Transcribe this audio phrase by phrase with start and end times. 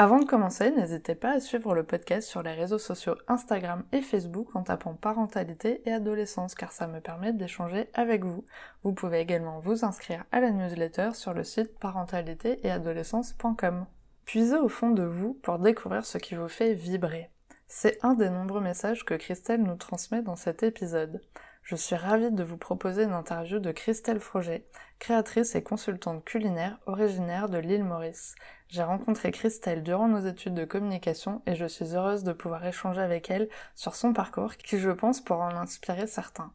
[0.00, 4.00] Avant de commencer, n'hésitez pas à suivre le podcast sur les réseaux sociaux Instagram et
[4.00, 8.44] Facebook en tapant parentalité et adolescence car ça me permet d'échanger avec vous.
[8.84, 13.86] Vous pouvez également vous inscrire à la newsletter sur le site parentalité et adolescence.com.
[14.24, 17.32] Puisez au fond de vous pour découvrir ce qui vous fait vibrer.
[17.66, 21.20] C'est un des nombreux messages que Christelle nous transmet dans cet épisode.
[21.68, 24.66] Je suis ravie de vous proposer une interview de Christelle Froger,
[24.98, 28.36] créatrice et consultante culinaire originaire de l'île Maurice.
[28.68, 33.02] J'ai rencontré Christelle durant nos études de communication et je suis heureuse de pouvoir échanger
[33.02, 36.54] avec elle sur son parcours qui je pense pourra en inspirer certains.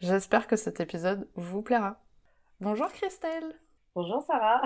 [0.00, 2.02] J'espère que cet épisode vous plaira.
[2.60, 3.58] Bonjour Christelle
[3.94, 4.60] Bonjour Sarah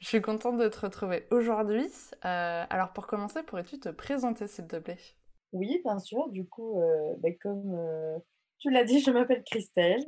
[0.00, 1.90] Je suis contente de te retrouver aujourd'hui.
[2.24, 4.96] Euh, alors pour commencer, pourrais-tu te présenter s'il te plaît?
[5.52, 6.26] Oui, bien sûr.
[6.30, 8.18] Du coup, euh, bah, comme euh,
[8.64, 10.06] tu l'as dit, je m'appelle Christelle.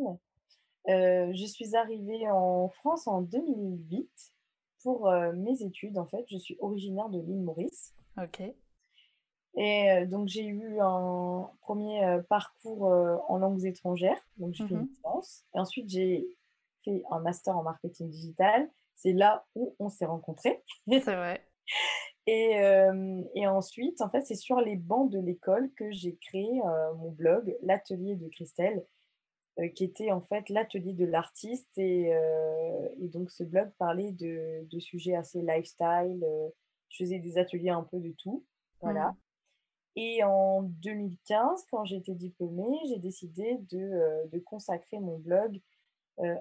[0.89, 4.09] Euh, je suis arrivée en France en 2008
[4.83, 5.99] pour euh, mes études.
[5.99, 7.95] En fait, je suis originaire de l'île Maurice.
[8.17, 8.41] Ok.
[9.59, 12.85] Et euh, donc, j'ai eu un premier parcours
[13.29, 14.21] en langues étrangères.
[14.39, 14.89] Donc, j'ai fait une Mhm.
[14.89, 15.45] licence.
[15.55, 16.27] Et ensuite, j'ai
[16.83, 18.71] fait un master en marketing digital.
[18.95, 20.63] C'est là où on s'est rencontrés.
[20.89, 21.47] C'est vrai.
[22.27, 26.61] Et, euh, et ensuite, en fait, c'est sur les bancs de l'école que j'ai créé
[26.65, 28.85] euh, mon blog, l'atelier de Christelle,
[29.61, 31.79] euh, qui était en fait l'atelier de l'artiste.
[31.79, 32.11] Et,
[33.01, 36.25] et donc, ce blog parlait de, de sujets assez lifestyle.
[36.89, 38.45] je faisais des ateliers un peu de tout.
[38.81, 39.11] Voilà.
[39.11, 39.17] Mhm.
[39.99, 45.61] Et en 2015, quand j'étais diplômée, j'ai décidé de, de consacrer mon blog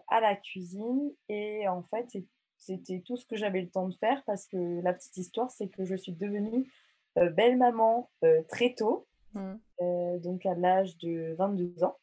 [0.07, 1.11] à la cuisine.
[1.29, 2.25] Et en fait, c'est-
[2.57, 5.67] c'était tout ce que j'avais le temps de faire parce que la petite histoire, c'est
[5.67, 6.71] que je suis devenue
[7.17, 9.59] euh, belle-maman euh, très tôt, Mhm.
[9.81, 11.97] euh, donc à l'âge de 22 ans,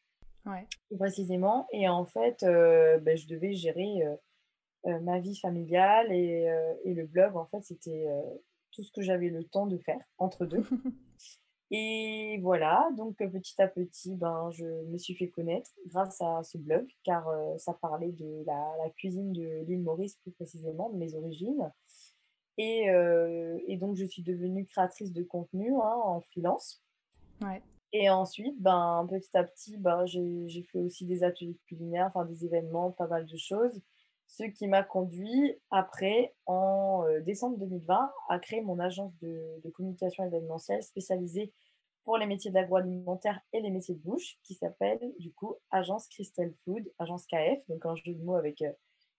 [0.45, 0.67] Ouais.
[0.97, 1.67] précisément.
[1.71, 4.03] Et en fait, ben, je devais gérer
[4.85, 6.47] ma vie familiale et,
[6.83, 8.07] et le blog, en fait, c'était
[8.71, 10.63] tout ce que j'avais le temps de faire entre deux.
[11.75, 16.43] Et voilà, donc euh, petit à petit, ben, je me suis fait connaître grâce à
[16.43, 20.91] ce blog, car euh, ça parlait de la, la cuisine de l'île Maurice, plus précisément,
[20.91, 21.71] de mes origines.
[22.59, 26.83] Et, euh, et donc, je suis devenue créatrice de contenu hein, en freelance.
[27.41, 27.63] Ouais.
[27.91, 32.25] Et ensuite, ben, petit à petit, ben, j'ai, j'ai fait aussi des ateliers culinaires, enfin
[32.25, 33.81] des événements, pas mal de choses.
[34.27, 39.69] Ce qui m'a conduit après, en euh, décembre 2020, à créer mon agence de, de
[39.71, 41.51] communication événementielle spécialisée
[42.03, 46.53] pour les métiers d'agroalimentaire et les métiers de bouche, qui s'appelle du coup Agence Christelle
[46.63, 48.71] Food, Agence KF, donc un jeu de mots avec euh,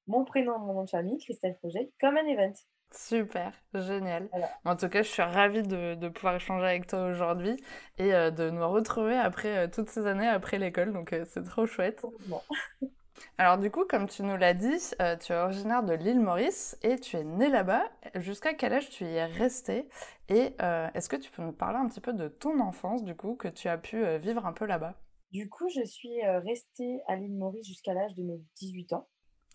[0.07, 2.53] mon prénom, mon nom de famille, Christelle Projet, comme un event.
[2.91, 4.29] Super, génial.
[4.31, 4.51] Voilà.
[4.65, 7.57] En tout cas, je suis ravie de, de pouvoir échanger avec toi aujourd'hui
[7.99, 11.67] et euh, de nous retrouver après euh, toutes ces années après l'école, donc c'est trop
[11.67, 12.05] chouette.
[12.27, 12.41] Bon.
[13.39, 16.79] Alors du coup, comme tu nous l'as dit, euh, tu es originaire de l'île Maurice
[16.83, 17.85] et tu es né là-bas.
[18.17, 19.89] Jusqu'à quel âge tu y es resté
[20.29, 23.15] Et euh, est-ce que tu peux nous parler un petit peu de ton enfance, du
[23.15, 24.95] coup, que tu as pu euh, vivre un peu là-bas?
[25.33, 29.09] Du coup, je suis restée à l'île Maurice jusqu'à l'âge de mes 18 ans.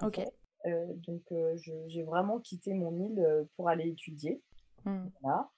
[0.03, 0.15] Ok.
[0.17, 0.29] fait.
[1.07, 1.21] Donc,
[1.87, 4.41] j'ai vraiment quitté mon île pour aller étudier.
[4.83, 5.07] Hmm.
[5.21, 5.49] Voilà.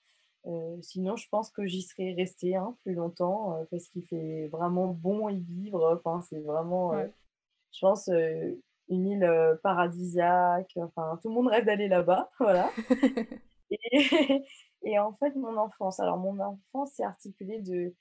[0.83, 5.27] Sinon, je pense que j'y serais restée hein, plus longtemps parce qu'il fait vraiment bon
[5.27, 5.99] y vivre.
[5.99, 7.11] Enfin, c'est vraiment, Ouais.
[7.71, 8.09] Je pense,
[8.89, 10.71] une île paradisiaque.
[10.75, 12.29] Enfin, tout le monde rêve d'aller là-bas.
[12.39, 12.69] Voilà.
[13.71, 14.43] Et,
[14.83, 17.95] et en fait, mon enfance, alors mon enfance s'est articulée de,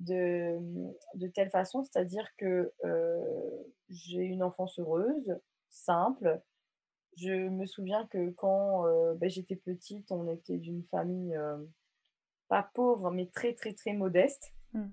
[0.00, 0.58] de,
[1.14, 5.38] de telle façon, c'est-à-dire que euh, j'ai une enfance heureuse,
[5.70, 6.40] simple.
[7.16, 11.56] Je me souviens que quand euh, ben, j'étais petite, on était d'une famille euh,
[12.48, 14.52] pas pauvre, mais très, très, très modeste.
[14.72, 14.88] Mm.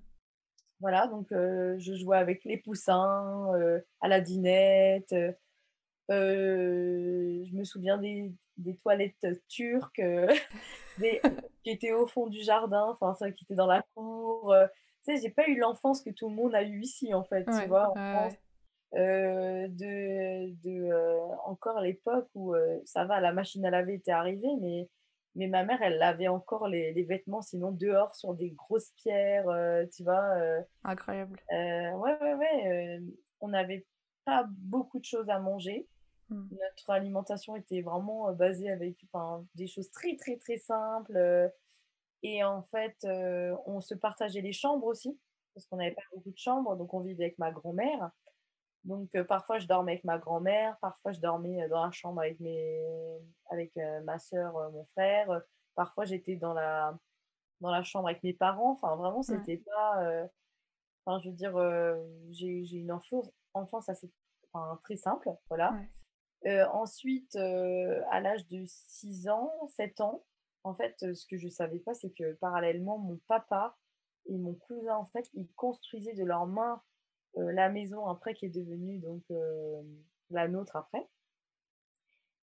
[0.84, 5.14] Voilà, donc euh, je jouais avec les poussins, euh, à la dinette.
[5.14, 5.32] euh,
[6.10, 10.02] je me souviens des, des toilettes turques
[11.00, 11.22] des,
[11.64, 14.54] qui étaient au fond du jardin, enfin, celles qui étaient dans la cour.
[15.06, 17.48] Tu sais, j'ai pas eu l'enfance que tout le monde a eu ici, en fait,
[17.48, 18.34] Ouais, tu vois, en France.
[18.92, 19.68] de,
[20.64, 20.92] de
[21.46, 24.90] encore l'époque où ça va, la machine à laver était arrivée, mais,
[25.36, 29.48] mais ma mère, elle lavait encore les, les vêtements, sinon dehors sur des grosses pierres,
[29.50, 30.24] euh, tu vois.
[30.38, 31.40] euh, Incroyable.
[31.52, 33.00] euh, ouais, ouais, ouais.
[33.42, 33.86] on n'avait
[34.26, 35.88] pas beaucoup de choses à manger.
[36.30, 36.48] Mm.
[36.52, 39.06] Notre alimentation était vraiment basée avec
[39.56, 41.52] des choses très, très, très simples.
[42.22, 42.96] et en fait,
[43.66, 45.20] on se partageait les chambres aussi,
[45.54, 46.76] parce qu'on n'avait pas beaucoup de chambres.
[46.78, 48.12] Donc, on vivait avec ma grand-mère.
[48.84, 52.84] Donc parfois je dormais avec ma grand-mère, parfois je dormais dans la chambre avec, mes...
[53.50, 55.42] avec ma soeur, mon frère,
[55.76, 56.98] parfois j'étais dans la...
[57.62, 58.72] dans la chambre avec mes parents.
[58.72, 60.28] Enfin vraiment, c'était pas...
[61.06, 61.58] Enfin, je veux dire,
[62.30, 64.12] j'ai une enfance, enfance assez
[64.52, 65.76] enfin, très simple, voilà.
[66.72, 70.24] ensuite, à l'âge de 6 ans, 7 ans,
[70.64, 73.78] en fait, ce que je savais pas, c'est que parallèlement, mon papa
[74.28, 76.82] et mon cousin, en fait, ils construisaient de leurs mains
[77.36, 79.24] la maison après qui est devenue donc
[80.30, 81.08] la nôtre après.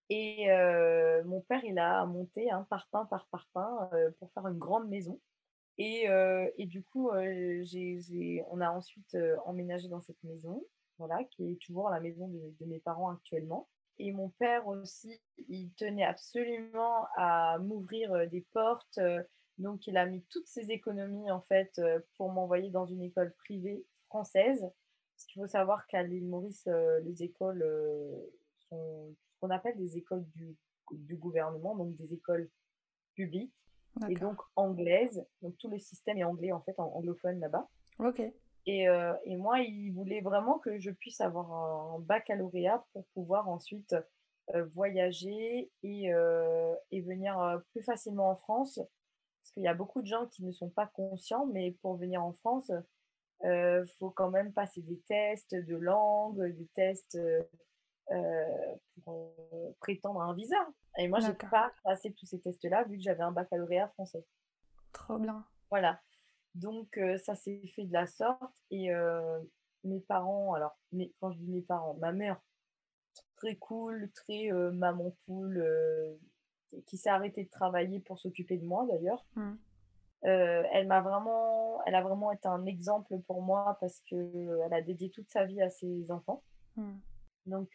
[0.09, 0.47] Et
[1.25, 5.21] mon père, il a monté un parpaing par parpaing pour faire une grande maison.
[5.79, 6.07] Et,
[6.59, 7.11] et du coup,
[7.63, 10.65] j'ai, on a ensuite emménagé dans cette maison,
[10.99, 13.69] voilà, qui est toujours la maison de, de mes parents actuellement.
[13.99, 18.99] Et mon père aussi, il tenait absolument à m'ouvrir des portes.
[19.59, 21.81] Donc, il a mis toutes ses économies, en fait,
[22.17, 24.71] pour m'envoyer dans une école privée française.
[25.21, 26.67] Parce qu'il faut savoir qu'à l'île Maurice,
[27.05, 27.63] les écoles
[28.71, 30.57] sont ce qu'on appelle des écoles du,
[30.91, 32.49] du, gouvernement, donc des écoles
[33.15, 33.53] publiques,
[34.09, 35.27] et donc anglaises.
[35.43, 37.69] Donc, tout le système est anglais, en fait, en anglophone là-bas.
[37.99, 38.23] Ok.
[38.67, 43.49] Et, euh, et, moi, il voulait vraiment que je puisse avoir un baccalauréat pour pouvoir
[43.49, 43.95] ensuite
[44.55, 48.77] euh, voyager et, euh, et venir plus facilement en France.
[48.77, 52.23] Parce qu'il y a beaucoup de gens qui ne sont pas conscients, mais pour venir
[52.23, 52.71] en France,
[53.43, 57.19] il faut quand même passer des tests de langue, des tests
[59.05, 59.35] pour
[59.81, 60.57] prétendre à un visa.
[60.99, 64.25] Et moi, je n'ai pas passé tous ces tests-là vu que j'avais un baccalauréat français.
[64.93, 65.45] Trop bien.
[65.71, 66.01] Voilà.
[66.55, 68.57] Donc, ça s'est fait de la sorte.
[68.71, 68.91] Et
[69.85, 70.77] mes parents, alors,
[71.21, 72.41] quand je dis mes parents, ma mère,
[73.37, 75.65] très cool, très maman poule,
[76.87, 79.25] qui s'est arrêtée de travailler pour s'occuper de moi d'ailleurs.
[80.23, 80.29] Mmh.
[80.29, 84.83] elle m'a vraiment, elle a vraiment été un exemple pour moi parce que elle a
[84.83, 86.43] dédié toute sa vie à ses enfants.
[86.77, 86.93] Mmh.
[87.47, 87.71] Donc,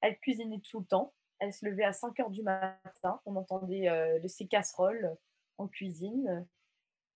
[0.00, 1.12] elle cuisinait tout le temps.
[1.38, 3.20] Elle se levait à 5 heures du matin.
[3.24, 3.88] On entendait
[4.20, 5.16] de ses casseroles
[5.58, 6.46] en cuisine.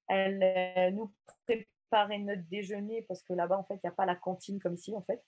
[0.09, 1.13] Elle euh, nous
[1.47, 4.75] préparait notre déjeuner parce que là-bas, en fait, il n'y a pas la cantine comme
[4.75, 5.23] ici, en fait.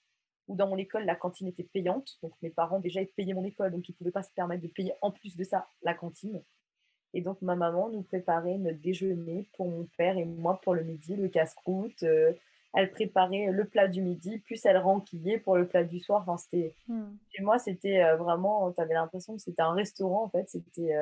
[0.49, 2.17] Ou dans mon école, la cantine était payante.
[2.21, 4.61] Donc mes parents déjà ils payaient mon école, donc ils ne pouvaient pas se permettre
[4.61, 6.43] de payer en plus de ça la cantine.
[7.13, 10.83] Et donc ma maman nous préparait notre déjeuner pour mon père et moi pour le
[10.83, 12.03] midi, le casse-croûte.
[12.03, 12.33] Euh,
[12.75, 16.21] elle préparait le plat du midi, puis elle renquillait pour le plat du soir.
[16.21, 16.73] Enfin, c'était...
[16.87, 17.15] Hmm.
[17.37, 20.49] Et moi, c'était euh, vraiment, tu avais l'impression que c'était un restaurant en fait.
[20.49, 20.95] C'était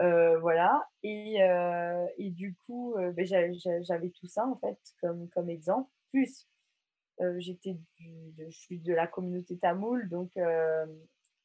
[0.00, 0.88] Euh, voilà.
[1.02, 5.90] Et, euh, et, du coup, euh, ben, j'avais tout ça en fait comme, comme exemple.
[6.10, 6.46] Plus,
[7.38, 10.30] j'étais je suis de la communauté tamoul, donc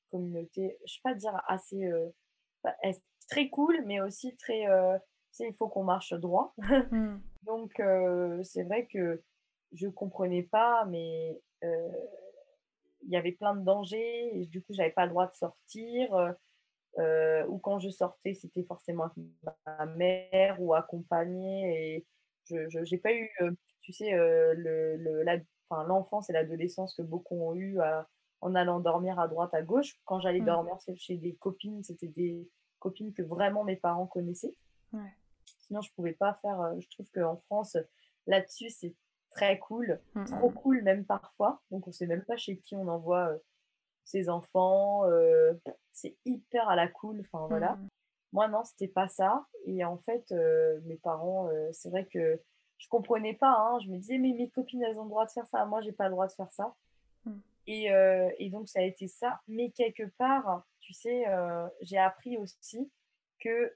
[0.10, 1.90] communauté, je sais pas dire assez
[3.32, 4.68] très cool, mais aussi très,
[5.34, 6.54] tu il faut qu'on marche droit.
[6.92, 7.22] Mmh.
[7.44, 7.82] donc
[8.44, 9.24] c'est vrai que
[9.72, 14.40] je comprenais pas, mais il y avait plein de dangers.
[14.40, 16.36] Et du coup, j'avais pas le droit de sortir.
[17.00, 19.18] Euh, ou quand je sortais, c'était forcément avec
[19.66, 21.96] ma mère ou accompagnée.
[21.96, 22.06] Et
[22.50, 23.52] je n'ai pas eu, euh,
[23.82, 25.24] tu sais, euh, le,
[25.88, 27.80] l'enfance et l'adolescence que beaucoup ont eu
[28.42, 29.96] en allant dormir à droite, à gauche.
[30.06, 30.46] Quand j'allais mmh.
[30.46, 32.50] dormir chez des copines, c'était des
[32.82, 34.56] copines que vraiment mes parents connaissaient.
[35.60, 36.74] Sinon, je pouvais pas faire.
[36.80, 37.78] je trouve qu'en France,
[38.28, 38.94] là-dessus, c'est
[39.32, 40.54] très cool, mmh, trop mmh.
[40.54, 41.62] cool même parfois.
[41.72, 43.34] Donc, on sait même pas chez qui on envoie
[44.04, 45.06] ses enfants.
[45.06, 45.54] Euh,
[45.92, 47.22] c'est hyper à la cool.
[47.22, 47.76] Enfin, voilà.
[47.76, 47.88] Mmh.
[48.34, 49.46] Moi, non, c'était pas ça.
[49.66, 52.40] Et en fait, euh, mes parents, euh, c'est vrai que
[52.78, 53.54] je comprenais pas.
[53.54, 53.80] Hein.
[53.84, 55.66] Je me disais, mais mes copines, elles ont le droit de faire ça.
[55.66, 56.76] Moi, j'ai pas le droit de faire ça.
[57.26, 57.32] Mmh.
[57.68, 57.90] Et,
[58.40, 59.40] et, donc, ça a été ça.
[59.48, 61.24] Mais quelque part, tu sais,
[61.82, 62.92] j'ai appris aussi
[63.40, 63.74] que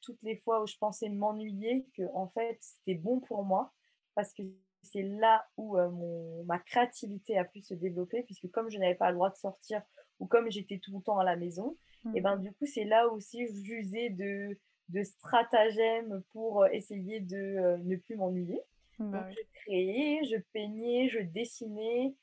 [0.00, 3.72] toutes les fois où je pensais m'ennuyer, que en fait, c'était bon pour moi.
[4.14, 4.42] Parce que
[4.82, 8.94] c'est là où euh, mon, ma créativité a pu se développer, puisque comme je n'avais
[8.94, 9.80] pas le droit de sortir
[10.18, 11.76] ou comme j'étais tout le temps à la maison,
[12.14, 17.20] et ben du coup, c'est là aussi où j'usais de, de stratagèmes pour euh, essayer
[17.20, 18.60] de euh, ne plus m'ennuyer.
[18.98, 22.14] Bah donc, je créais, je peignais, je dessinais.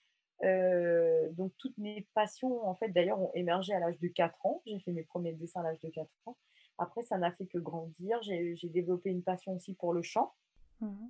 [0.42, 4.62] Donc, toutes mes passions, en fait, d'ailleurs, ont émergé à l'âge de 4 ans.
[4.66, 6.38] J'ai fait mes premiers dessins à l'âge de 4 ans.
[6.78, 8.22] Après, ça n'a fait que grandir.
[8.22, 10.34] J'ai développé une passion aussi pour le chant.
[10.82, 11.08] Mmh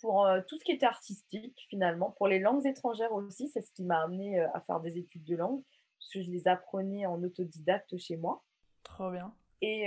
[0.00, 3.72] pour euh, tout ce qui était artistique finalement, pour les langues étrangères aussi, c'est ce
[3.72, 5.62] qui m'a amené euh, à faire des études de langue,
[5.98, 8.42] parce que je les apprenais en autodidacte chez moi.
[8.82, 9.32] Trop bien.
[9.62, 9.86] Et,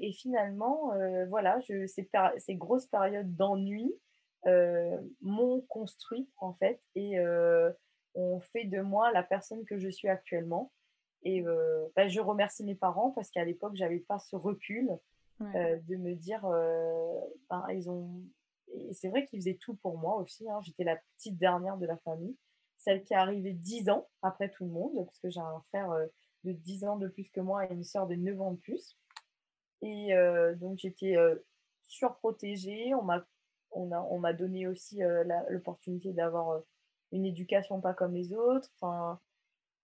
[0.00, 0.92] et finalement,
[1.28, 2.08] voilà, je, ces,
[2.38, 3.92] ces, grosses périodes d'ennui
[5.20, 7.18] m'ont construit en fait et
[8.14, 10.72] ont fait de moi la personne que je suis actuellement.
[11.22, 11.42] Et
[11.96, 14.90] bah, je remercie mes parents parce qu'à l'époque, j'avais pas ce recul
[15.40, 16.42] de me dire,
[17.50, 18.10] ben, ils ont
[18.76, 20.48] et c'est vrai qu'ils faisaient tout pour moi aussi.
[20.50, 20.60] Hein.
[20.62, 22.36] J'étais la petite dernière de la famille.
[22.84, 25.90] celle qui est arrivée 10 ans après tout le monde, parce que j'ai un frère
[26.44, 28.98] de 10 ans de plus que moi et une sœur de 9 ans de plus.
[29.82, 30.14] Et
[30.56, 31.14] donc j'étais
[31.82, 32.94] surprotégée.
[32.94, 33.26] On m'a
[33.74, 35.00] on a, on m'a donné aussi
[35.48, 36.62] l'opportunité d'avoir
[37.12, 38.70] une éducation pas comme les autres.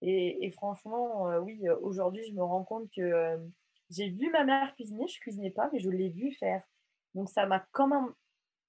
[0.02, 3.38] Et, et franchement, oui, aujourd'hui, je me rends compte que
[3.90, 5.06] j'ai vu ma mère cuisiner.
[5.06, 6.62] Je cuisinais pas, mais je l'ai vu faire.
[7.14, 8.12] Donc ça m'a quand même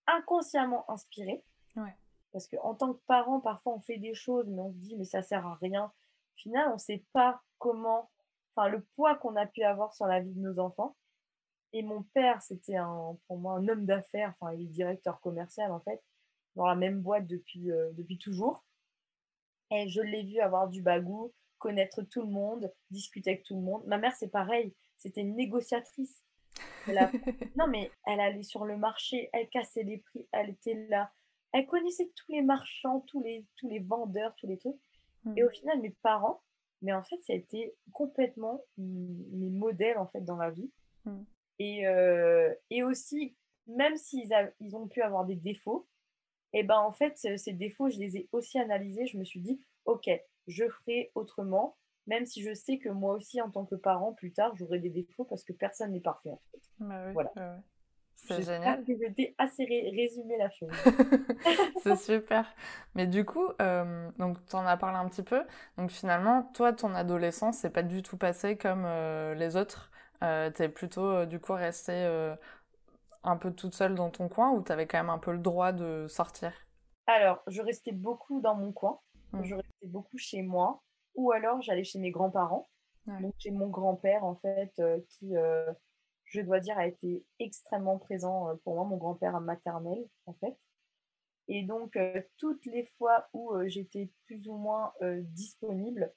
[0.07, 1.43] inconsciemment inspirée.
[1.75, 1.95] Ouais.
[2.33, 5.05] Parce qu'en tant que parent, parfois on fait des choses, mais on se dit, mais
[5.05, 5.85] ça sert à rien.
[5.85, 8.09] Au final, on ne sait pas comment,
[8.55, 10.95] enfin, le poids qu'on a pu avoir sur la vie de nos enfants.
[11.73, 15.71] Et mon père, c'était un, pour moi un homme d'affaires, enfin, il est directeur commercial
[15.71, 16.01] en fait,
[16.55, 18.65] dans la même boîte depuis, euh, depuis toujours.
[19.71, 23.61] Et je l'ai vu avoir du bagou, connaître tout le monde, discuter avec tout le
[23.61, 23.85] monde.
[23.85, 26.23] Ma mère, c'est pareil, c'était une négociatrice.
[27.55, 31.11] non, mais elle allait sur le marché, elle cassait les prix, elle était là,
[31.53, 34.75] elle connaissait tous les marchands, tous les, tous les vendeurs, tous les trucs.
[35.37, 36.41] Et au final, mes parents,
[36.81, 40.71] mais en fait, ça a été complètement mes modèles en fait dans la vie.
[41.05, 41.23] Hmm.
[41.61, 43.35] Et, euh, et aussi,
[43.67, 45.87] même s'ils ils ont pu avoir des défauts,
[46.53, 49.05] et eh ben en fait, ces défauts, je les ai aussi analysés.
[49.05, 50.09] Je me suis dit, ok,
[50.47, 51.77] je ferai autrement,
[52.07, 54.89] même si je sais que moi aussi, en tant que parent, plus tard, j'aurai des
[54.89, 56.61] défauts parce que personne n'est parfait en fait.
[56.79, 57.61] Bah oui, voilà.
[58.15, 58.83] C'est génial.
[58.83, 60.71] que j'ai assez résumé la chose.
[61.83, 62.45] c'est super.
[62.95, 65.43] Mais du coup, euh, donc tu en as parlé un petit peu.
[65.77, 69.90] Donc finalement, toi, ton adolescence, c'est pas du tout passé comme euh, les autres.
[70.23, 72.35] Euh, tu es plutôt euh, du coup restée
[73.23, 75.39] un peu toute seule dans ton coin ou tu avais quand même un peu le
[75.39, 76.53] droit de sortir?
[77.07, 78.99] Alors, je restais beaucoup dans mon coin.
[79.33, 79.43] Mmh.
[79.43, 80.81] Je restais beaucoup chez moi.
[81.15, 82.69] Ou alors, j'allais chez mes grands-parents.
[83.07, 85.35] Donc, chez mon grand-père, en fait, qui
[86.31, 90.57] je dois dire, a été extrêmement présent euh, pour moi, mon grand-père maternel, en fait.
[91.47, 96.13] Et donc, euh, toutes les fois où euh, j'étais plus ou moins disponible,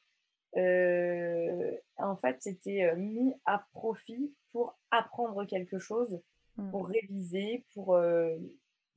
[0.56, 6.20] en fait, c'était mis à profit pour apprendre quelque chose,
[6.56, 6.70] mmh.
[6.70, 7.98] pour réviser, pour...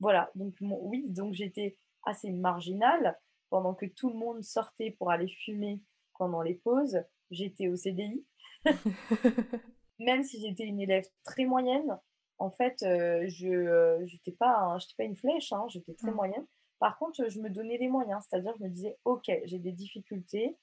[0.00, 3.18] voilà, donc oui, donc j'étais assez marginale
[3.50, 5.80] pendant que tout le monde sortait pour aller fumer
[6.18, 6.98] pendant les pauses.
[7.30, 8.24] J'étais au CDI.
[9.98, 11.98] même si j'étais une élève très moyenne,
[12.38, 16.14] en fait, euh, je n'étais euh, pas, pas une flèche, hein, j'étais très mmh.
[16.14, 16.46] moyenne.
[16.78, 20.56] Par contre, je me donnais les moyens, c'est-à-dire je me disais, ok, j'ai des difficultés.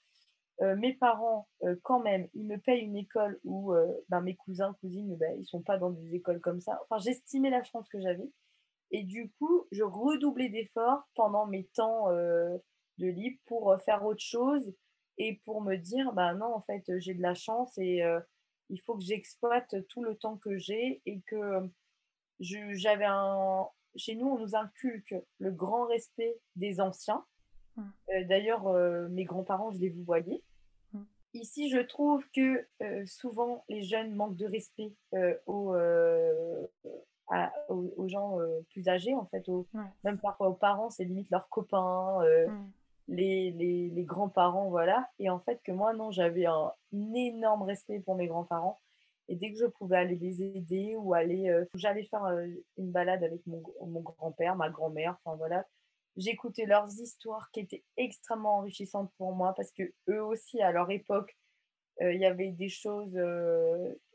[0.62, 1.48] Euh, mes parents,
[1.84, 3.74] quand même, ils me payent une école où
[4.10, 6.80] ben, mes cousins, cousines, ben, ils sont pas dans des écoles comme ça.
[6.84, 8.32] Enfin, j'estimais la chance que j'avais.
[8.92, 14.74] Et du coup, je redoublais d'efforts pendant mes temps de libre pour faire autre chose
[15.18, 18.02] et pour me dire, bah non, en fait, j'ai de la chance et
[18.70, 21.70] il faut que j'exploite tout le temps que j'ai et que
[22.40, 27.26] j'avais un chez nous on nous inculque le grand respect des anciens
[27.76, 27.84] mmh.
[28.10, 30.42] euh, d'ailleurs euh, mes grands-parents je les vous voyais
[30.94, 31.00] mmh.
[31.34, 34.94] ici je trouve que euh, souvent les jeunes manquent de respect
[35.46, 35.76] aux,
[37.70, 38.38] aux, gens
[38.72, 39.44] plus âgés en fait
[40.04, 42.72] même parfois aux parents c'est limite leurs copains mmh
[43.08, 45.10] les, les, les grands-parents, voilà.
[45.20, 46.72] Et en fait, que moi, non, j'avais un,
[47.14, 48.80] énorme respect pour mes grands-parents.
[49.28, 52.92] Et dès que je pouvais aller les aider ou aller, euh, j'allais faire euh, une
[52.92, 55.66] balade avec mon, mon grand-père, ma grand-mère, enfin voilà.
[56.18, 60.90] J'écoutais leurs histoires qui étaient extrêmement enrichissantes pour moi parce que eux aussi, à leur
[60.92, 61.36] époque,
[62.02, 63.18] euh, il y avait des choses.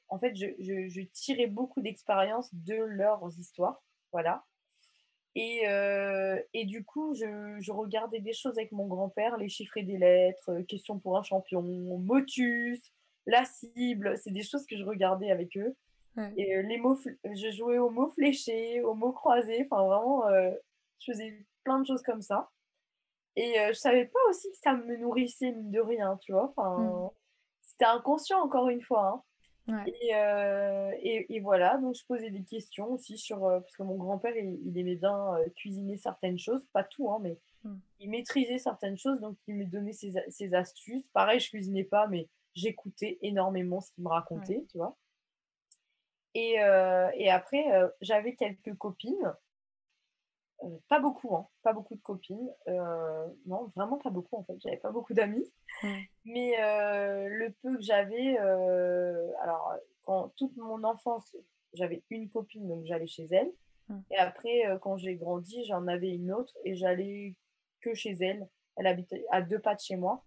[0.08, 4.44] en fait, je, je, je tirais beaucoup d'expérience de leurs histoires, voilà.
[5.36, 9.80] Et, euh, et du coup, je, je, regardais des choses avec mon grand-père, les chiffres
[9.80, 12.80] des lettres, euh, question pour un champion, motus,
[13.26, 15.76] la cible, c'est des choses que je regardais avec eux.
[16.36, 20.28] Et euh, les mots, je jouais aux mots fléchés, aux mots croisés, enfin vraiment,
[20.98, 22.50] je faisais plein de choses comme ça.
[23.36, 26.52] Et je savais pas aussi que ça me nourrissait, mine de rien, tu vois.
[26.56, 27.10] Enfin, mmh.
[27.62, 29.08] C'était inconscient, encore une fois.
[29.08, 29.22] Hein.
[29.68, 33.44] Euh, et, et, voilà, donc je posais des questions aussi sur.
[33.44, 37.18] Euh, parce que mon grand-père, il, aimait bien euh, cuisiner certaines choses, pas tout, hein,
[37.22, 37.76] mais mmh.
[38.00, 41.06] il maîtrisait certaines choses, donc il me donnait ses, astuces.
[41.12, 44.96] Pareil, je cuisinais pas, mais j'écoutais énormément ce qu'il me racontait, tu vois.
[46.34, 46.54] Et,
[47.14, 47.64] et après,
[48.00, 49.34] j'avais quelques copines
[50.62, 52.50] euh, pas beaucoup, hein, pas beaucoup de copines.
[52.68, 54.56] Euh, non, vraiment pas beaucoup en fait.
[54.62, 55.50] J'avais pas beaucoup d'amis.
[56.24, 59.74] Mais euh, le peu que j'avais, alors
[60.04, 61.36] quand toute mon enfance,
[61.72, 63.50] j'avais une copine donc j'allais chez elle.
[64.12, 67.34] Et après, quand j'ai grandi, j'en avais une autre et j'allais
[67.80, 68.48] que chez elle.
[68.76, 70.24] Elle habitait à deux pas de chez moi.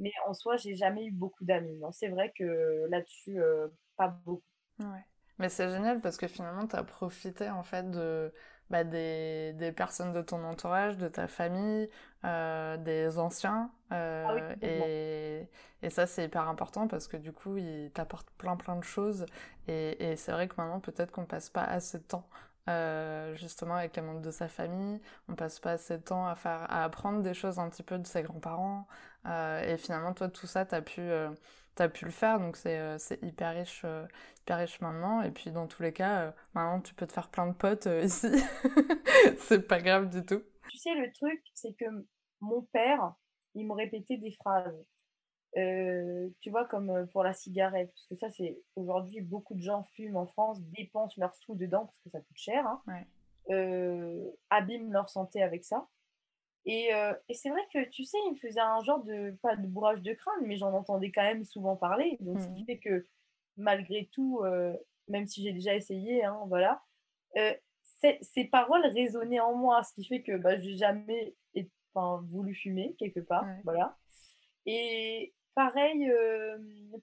[0.00, 1.80] Mais en soi, j'ai jamais eu beaucoup d'amis.
[1.92, 3.40] C'est vrai que là-dessus,
[3.96, 4.42] pas beaucoup.
[4.80, 5.04] Ouais.
[5.38, 8.32] Mais c'est génial parce que finalement, tu as profité en fait de
[8.70, 11.88] bah, des, des, personnes de ton entourage, de ta famille,
[12.24, 13.70] euh, des anciens.
[13.92, 15.48] Euh, ah et,
[15.82, 19.26] et, ça, c'est hyper important parce que du coup, ils t'apportent plein plein de choses.
[19.68, 22.28] Et, et c'est vrai que maintenant, peut-être qu'on passe pas assez de temps
[22.68, 25.00] euh, justement avec les membres de sa famille.
[25.28, 27.96] On passe pas assez de temps à faire, à apprendre des choses un petit peu
[27.98, 28.88] de ses grands-parents.
[29.26, 31.30] Euh, et finalement, toi, tout ça, t'as pu, euh,
[31.82, 33.84] as pu le faire, donc c'est euh, hyper riche,
[34.40, 35.22] hyper riche maintenant.
[35.22, 38.28] Et puis dans tous les cas, maintenant, tu peux te faire plein de potes ici.
[39.38, 40.42] c'est pas grave du tout.
[40.70, 41.86] Tu sais, le truc, c'est que
[42.40, 43.14] mon père,
[43.54, 44.84] il me répétait des phrases.
[45.56, 49.62] Euh, tu vois, comme euh, pour la cigarette, parce que ça, c'est aujourd'hui, beaucoup de
[49.62, 52.82] gens fument en France, dépensent leurs sous dedans parce que ça coûte cher, hein,
[53.50, 55.88] euh, abîment leur santé avec ça.
[56.68, 56.90] Et,
[57.28, 60.02] et c'est vrai que, tu sais, il me faisait un genre de, pas de bourrage
[60.02, 62.16] de crâne, mais j'en entendais quand même souvent parler.
[62.20, 62.66] Donc, ce qui mmh.
[62.66, 63.06] fait que,
[63.56, 64.42] malgré tout,
[65.06, 66.82] même si j'ai déjà essayé, hein, voilà,
[68.20, 71.36] ces paroles résonnaient en moi, ce qui fait que bah, j'ai jamais
[71.94, 73.96] voulu fumer quelque part, voilà.
[74.66, 76.58] Et, Pareil euh,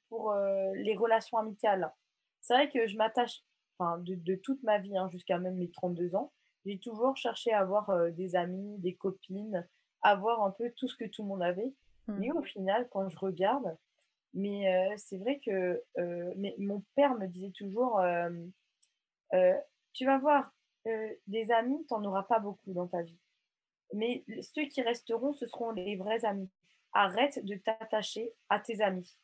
[0.10, 1.92] pour euh, les relations amicales.
[2.40, 3.42] C'est vrai que je m'attache,
[3.80, 6.32] enfin, de, toute ma vie, hein, jusqu'à même mes 32 ans,
[6.66, 9.68] j'ai toujours cherché à avoir euh, des amis, des copines,
[10.02, 11.74] avoir un peu tout ce que tout le monde avait.
[12.08, 12.18] Mmh.
[12.20, 13.78] Mais au final, quand je regarde,
[14.34, 14.66] mais
[14.98, 15.82] c'est vrai que
[16.36, 18.02] mais mon père me disait toujours,
[19.94, 20.52] tu vas voir,
[21.28, 23.20] des amis, tu n'en auras pas beaucoup dans ta vie.
[23.94, 26.50] Mais ceux qui resteront, ce seront les vrais amis
[26.94, 29.18] arrête de t'attacher à tes amis.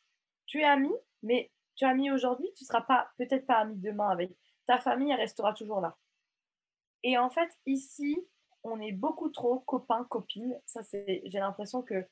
[0.46, 0.90] Tu es ami,
[1.22, 4.32] mais tu es ami aujourd'hui, tu seras pas peut-être pas ami demain avec
[4.66, 5.96] ta famille, elle restera toujours là.
[7.02, 8.18] Et en fait, ici,
[8.62, 10.58] on est beaucoup trop copains, copines.
[10.66, 12.06] Ça, c'est, j'ai l'impression que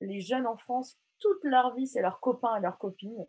[0.00, 3.26] les jeunes en France, toute leur vie, c'est leurs copains et leurs copines,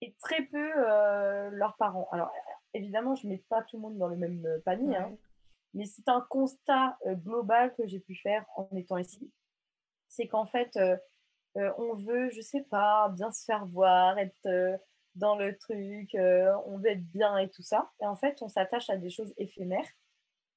[0.00, 2.08] et très peu euh, leurs parents.
[2.12, 2.30] Alors,
[2.74, 5.16] évidemment, je ne mets pas tout le monde dans le même euh, panier, hein,
[5.74, 9.30] mais c'est un constat euh, global que j'ai pu faire en étant ici
[10.08, 10.96] c'est qu'en fait, euh,
[11.78, 14.78] on veut, je sais pas, bien se faire voir, être
[15.14, 17.90] dans le truc, on veut être bien et tout ça.
[18.02, 19.88] Et en fait, on s'attache à des choses éphémères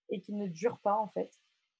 [0.10, 1.32] et qui ne durent pas, en fait.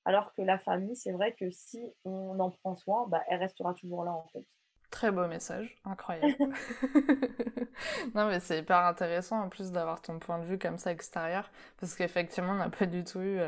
[0.06, 3.74] Alors que la famille, c'est vrai que si on en prend soin, bah, elle restera
[3.74, 4.46] toujours là, en fait.
[4.92, 6.36] Très beau message, incroyable.
[8.16, 11.52] non mais c'est hyper intéressant en plus d'avoir ton point de vue comme ça extérieur,
[11.80, 13.40] parce qu'effectivement on n'a pas du tout eu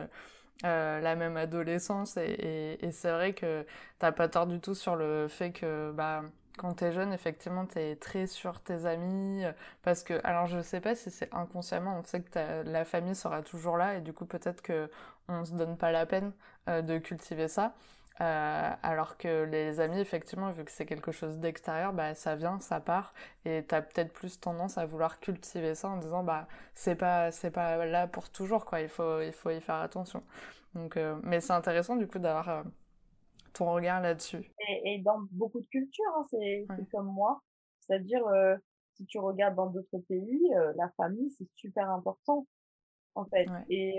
[0.66, 3.66] euh, la même adolescence et, et, c'est vrai que
[4.00, 6.24] t'as pas tort du tout sur le fait que bah
[6.58, 9.44] quand t'es jeune effectivement t'es très sur tes amis
[9.84, 13.42] parce que alors je sais pas si c'est inconsciemment on sait que la famille sera
[13.42, 14.90] toujours là et du coup peut-être que
[15.30, 16.32] on se donne pas la peine
[16.70, 17.74] euh, de cultiver ça
[18.20, 22.60] euh, alors que les amis, effectivement, vu que c'est quelque chose d'extérieur, bah, ça vient,
[22.60, 23.14] ça part,
[23.46, 27.86] et t'as peut-être plus tendance à vouloir cultiver ça en disant, bah, c'est pas, pas
[27.86, 30.24] là pour toujours, quoi, il faut, il faut y faire attention.
[30.98, 32.64] Euh, mais c'est intéressant, du coup, d'avoir euh,
[33.58, 34.52] ton regard là-dessus.
[34.86, 37.42] Et, dans beaucoup de cultures, hein, c'est comme moi.
[37.80, 38.24] C'est-à-dire,
[38.94, 42.48] si tu regardes dans d'autres pays, la famille, c'est super important,
[43.16, 43.48] en fait.
[43.70, 43.96] Et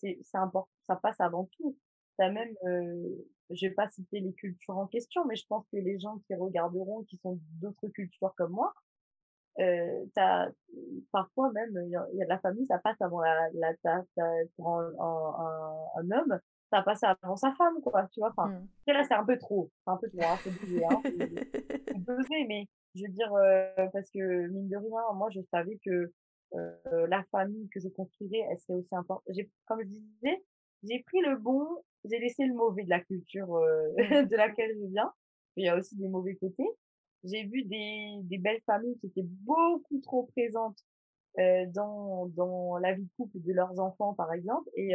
[0.00, 1.76] c'est important, ça passe avant tout.
[2.18, 2.54] Ça même,
[3.50, 6.34] je vais pas citer les cultures en question, mais je pense que les gens qui
[6.34, 8.74] regarderont, qui sont d'autres cultures comme moi,
[9.60, 10.48] euh, as,
[11.12, 14.02] parfois même, il y, a la famille, ça passe avant la, la,
[14.56, 16.40] pour un, un, un, homme,
[16.74, 18.30] ça passe avant sa femme, quoi, tu vois.
[18.30, 18.92] Enfin, mmh.
[18.92, 23.02] là, c'est un peu trop, c'est un peu trop, hein, c'est hein, c'est mais je
[23.02, 26.12] veux dire, euh, parce que mine de rien, moi, je savais que
[26.54, 29.24] euh, la famille que je construirais, elle serait aussi importante.
[29.66, 30.42] Comme je disais,
[30.82, 31.64] j'ai pris le bon,
[32.04, 34.26] j'ai laissé le mauvais de la culture euh, mmh.
[34.30, 35.12] de laquelle je viens.
[35.56, 36.68] Il y a aussi des mauvais côtés.
[37.22, 40.78] J'ai vu des, des belles familles qui étaient beaucoup trop présentes
[41.72, 44.68] dans, dans la vie de couple de leurs enfants, par exemple.
[44.76, 44.94] Et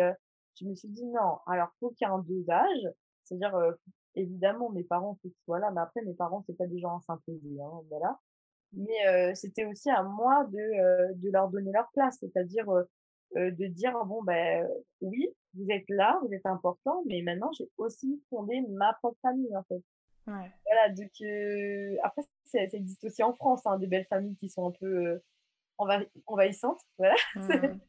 [0.60, 2.94] je me suis dit non, alors faut qu'il y ait un dosage.
[3.30, 3.74] C'est-à-dire, euh,
[4.16, 6.98] évidemment, mes parents, faut qu'ils soient là, mais après, mes parents, c'est pas des gens
[6.98, 8.20] à s'imposer, hein, voilà.
[8.74, 12.66] Mais euh, c'était aussi à moi de, euh, de leur donner leur place, c'est-à-dire
[13.36, 14.68] de dire bon ben
[15.02, 19.56] oui, vous êtes là, vous êtes important, mais maintenant j'ai aussi fondé ma propre famille
[19.56, 19.84] en fait.
[20.26, 20.52] Ouais.
[20.66, 21.12] Voilà, donc
[22.04, 25.22] après ça, existe aussi en France, hein, des belles familles qui sont un peu
[26.26, 27.16] envahissantes, voilà.
[27.36, 27.80] Mmh.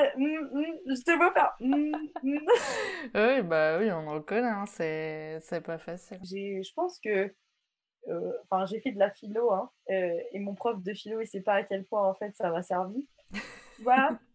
[0.00, 1.56] Euh, mmh, mmh, je te vois pas.
[1.60, 6.20] oui, bah oui, on en connaît, hein, c'est, c'est pas facile.
[6.22, 7.34] J'ai, je pense que,
[8.44, 11.54] enfin, j'ai fait de la philo, hein, et mon prof de philo, il sait pas
[11.54, 13.08] à quel point en fait ça m'a servi.
[13.82, 14.18] voilà,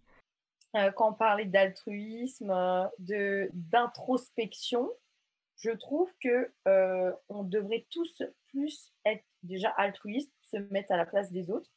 [0.75, 4.89] euh, quand on parlait d'altruisme, euh, de d'introspection,
[5.57, 11.05] je trouve que euh, on devrait tous plus être déjà altruistes, se mettre à la
[11.05, 11.69] place des autres,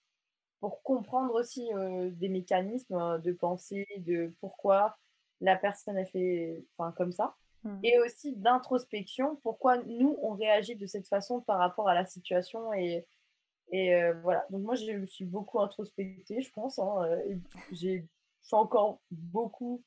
[0.61, 1.69] pour comprendre aussi
[2.13, 4.97] des mécanismes de pensée, de pourquoi
[5.41, 7.37] la personne a fait enfin, comme ça.
[7.63, 7.81] Mmh.
[7.83, 12.73] Et aussi d'introspection, pourquoi nous, on réagit de cette façon par rapport à la situation.
[12.73, 13.07] Et,
[13.71, 16.79] et voilà, donc moi, je me suis beaucoup introspectée, je pense.
[16.79, 17.19] Hein,
[17.73, 18.07] je suis
[18.53, 19.83] encore beaucoup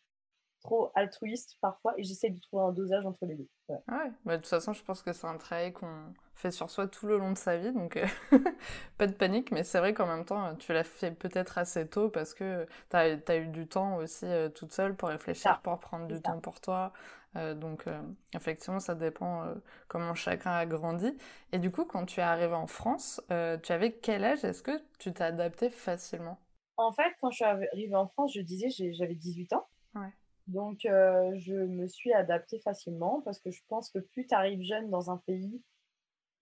[0.61, 3.47] trop altruiste parfois et j'essaie de trouver un dosage entre les deux.
[3.69, 3.77] Ouais.
[4.25, 7.05] Bah, de toute façon, je pense que c'est un travail qu'on fait sur soi tout
[7.05, 8.05] le long de sa vie, donc euh,
[8.97, 12.09] pas de panique, mais c'est vrai qu'en même temps, tu l'as fait peut-être assez tôt
[12.09, 16.07] parce que tu as, eu du temps aussi euh, toute seule pour réfléchir, pour prendre
[16.07, 16.93] du temps pour toi.
[17.35, 17.85] Euh, donc
[18.33, 19.45] effectivement, ça dépend
[19.87, 21.15] comment chacun a grandi.
[21.51, 24.43] Et du coup, quand tu es arrivée en France, tu avais quel âge?
[24.43, 26.39] Est-ce que tu t'es adaptée facilement?
[26.77, 29.67] En fait, quand je suis arrivée en France, je disais j'avais 18 ans.
[29.93, 30.13] Ouais.
[30.49, 34.63] Donc, euh, je me suis adaptée facilement parce que je pense que plus tu arrives
[34.63, 35.61] jeune dans un pays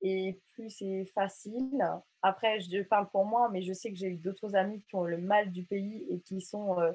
[0.02, 1.84] et plus c'est facile.
[2.22, 5.04] Après, je parle pour moi, mais je sais que j'ai eu d'autres amis qui ont
[5.04, 6.92] le mal du pays et qui sont euh,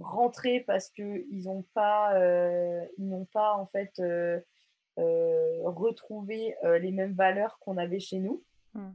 [0.00, 4.00] rentrés parce qu'ils n'ont pas, euh, ils n'ont pas en fait
[4.96, 8.44] retrouvé les mêmes valeurs qu'on avait chez nous.
[8.74, 8.90] Mmh.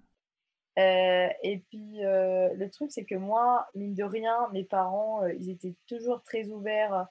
[0.77, 6.23] et puis, le truc, c'est que moi, mine de rien, mes parents, ils étaient toujours
[6.23, 7.07] très ouverts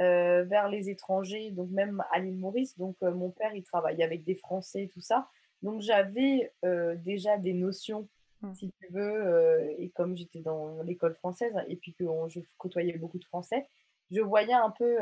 [0.00, 2.78] euh, vers les étrangers, donc même à l'île Maurice.
[2.78, 5.28] Donc euh, mon père, il travaillait avec des Français, tout ça.
[5.62, 8.08] Donc j'avais euh, déjà des notions,
[8.42, 8.54] mmh.
[8.54, 13.18] si tu veux, et comme j'étais dans l'école française et puis que je côtoyais beaucoup
[13.18, 13.68] de Français,
[14.10, 14.96] je voyais un peu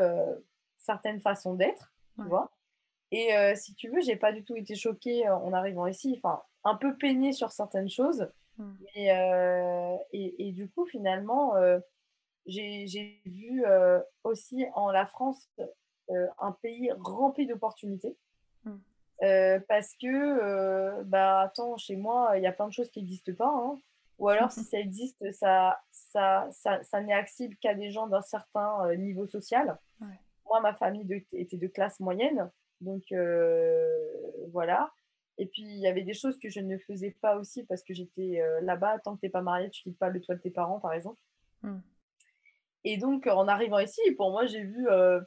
[0.78, 2.50] certaines façons d'être, tu vois.
[3.12, 6.74] Et si tu veux, j'ai pas du tout été choquée en arrivant ici, enfin un
[6.74, 8.28] peu peignée sur certaines choses.
[8.58, 8.72] Mmh.
[8.94, 11.54] et, et, du coup, finalement,
[12.46, 15.48] j'ai vu euh, aussi en la France
[16.10, 18.16] euh, un pays rempli d'opportunités.
[19.22, 23.34] Euh, parce que, bah, attends, chez moi, il y a plein de choses qui n'existent
[23.34, 23.48] pas.
[23.48, 23.78] Hein.
[24.18, 28.22] Ou alors, si ça existe, ça, ça, ça, ça n'est accessible qu'à des gens d'un
[28.22, 29.78] certain niveau social.
[30.46, 32.50] Moi, ma famille était de classe moyenne.
[32.80, 33.02] Donc,
[34.52, 34.90] voilà.
[35.38, 37.92] Et puis, il y avait des choses que je ne faisais pas aussi parce que
[37.92, 38.98] j'étais là-bas.
[39.00, 40.80] Tant que tu n'es pas marié, tu ne quittes pas le toit de tes parents,
[40.80, 41.20] par exemple.
[41.62, 41.80] Hmm.
[42.86, 44.88] Et donc, en arrivant ici, pour moi, j'ai vu.
[44.88, 45.20] Euh,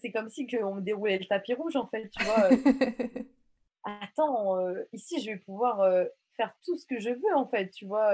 [0.00, 2.48] c'est comme si on me déroulait le tapis rouge, en fait, tu vois.
[3.84, 6.04] Attends, euh, ici, je vais pouvoir euh,
[6.36, 8.12] faire tout ce que je veux, en fait, tu vois.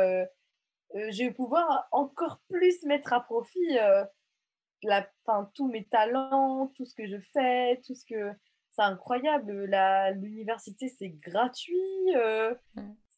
[0.94, 3.78] je vais pouvoir encore plus mettre à profit
[4.82, 5.08] la,
[5.54, 8.32] tous mes talents, tout ce que je fais, tout ce que.
[8.72, 9.64] C'est incroyable.
[10.20, 12.14] L'université, c'est gratuit.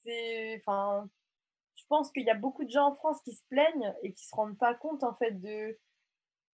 [0.05, 0.61] C'est.
[0.61, 1.09] Enfin
[1.83, 4.25] je pense qu'il y a beaucoup de gens en France qui se plaignent et qui
[4.27, 5.79] se rendent pas compte en fait de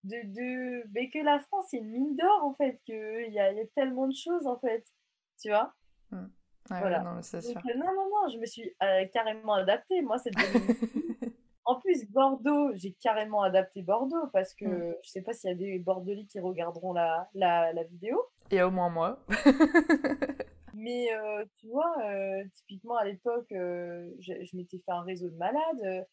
[0.05, 3.53] de, de mais que la France c'est une mine d'or en fait qu'il y a,
[3.53, 4.85] y a tellement de choses en fait
[5.41, 5.75] tu vois?
[6.11, 6.27] Mmh.
[6.69, 7.61] voilà non, c'est sûr.
[7.77, 10.31] non non non je me suis euh, carrément adaptée moi c'est
[11.65, 14.95] en plus Bordeaux j'ai carrément adapté Bordeaux parce que mmh.
[15.03, 18.63] je sais pas s'il y a des Bordelais qui regarderont la, la, la vidéo et
[18.63, 19.19] au moins moi
[20.79, 25.37] Mais euh, tu vois, euh, typiquement à l'époque, euh, je, m'étais fait un réseau de
[25.37, 26.07] malades.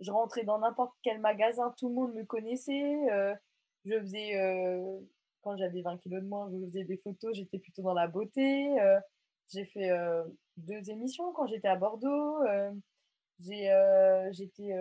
[0.00, 2.96] Je rentrais dans n'importe quel magasin, tout le monde me connaissait.
[3.84, 4.32] je faisais,
[5.42, 8.76] quand j'avais 20 kilos de moins, je faisais des photos, j'étais plutôt dans la beauté.
[9.52, 9.90] j'ai fait
[10.56, 12.38] deux émissions quand j'étais à Bordeaux.
[13.40, 14.74] j'étais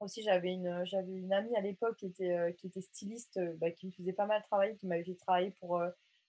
[0.00, 3.86] aussi, j'avais une, j'avais une amie à l'époque qui était, qui était styliste, bah, qui
[3.86, 5.80] me faisait pas mal travailler, qui m'avait fait travailler pour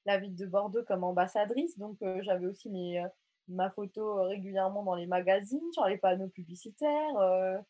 [0.07, 1.77] la ville de Bordeaux comme ambassadrice.
[1.77, 3.07] Donc, euh, j'avais aussi mes, euh,
[3.47, 7.63] ma photo euh, régulièrement dans les magazines, sur les panneaux publicitaires,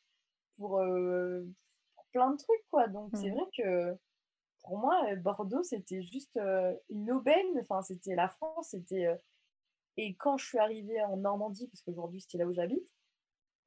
[0.58, 0.82] pour,
[2.12, 2.88] plein de trucs, quoi.
[2.88, 3.34] Donc, c'est mmh.
[3.34, 3.98] vrai que
[4.63, 6.40] pour moi, Bordeaux, c'était juste
[6.90, 7.60] une aubaine.
[7.62, 8.70] Enfin, c'était la France.
[8.72, 9.08] C'était.
[9.98, 12.88] Et quand je suis arrivée en Normandie, parce qu'aujourd'hui, c'est là où j'habite,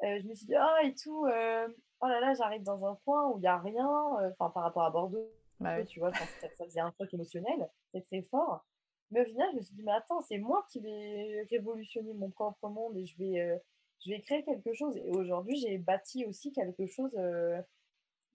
[0.02, 3.38] je me suis dit, ah, et tout, oh là là, j'arrive dans un coin où
[3.38, 6.90] il n'y a rien, enfin, par rapport à Bordeaux, bah tu vois, ça, faisait un
[6.92, 8.64] truc émotionnel, c'est très fort.
[9.10, 12.30] Mais au final, je me suis dit, mais attends, c'est moi qui vais révolutionner mon
[12.30, 13.56] propre monde et je vais, euh,
[14.04, 14.96] je vais créer quelque chose.
[14.96, 17.60] Et aujourd'hui, j'ai bâti aussi quelque chose euh,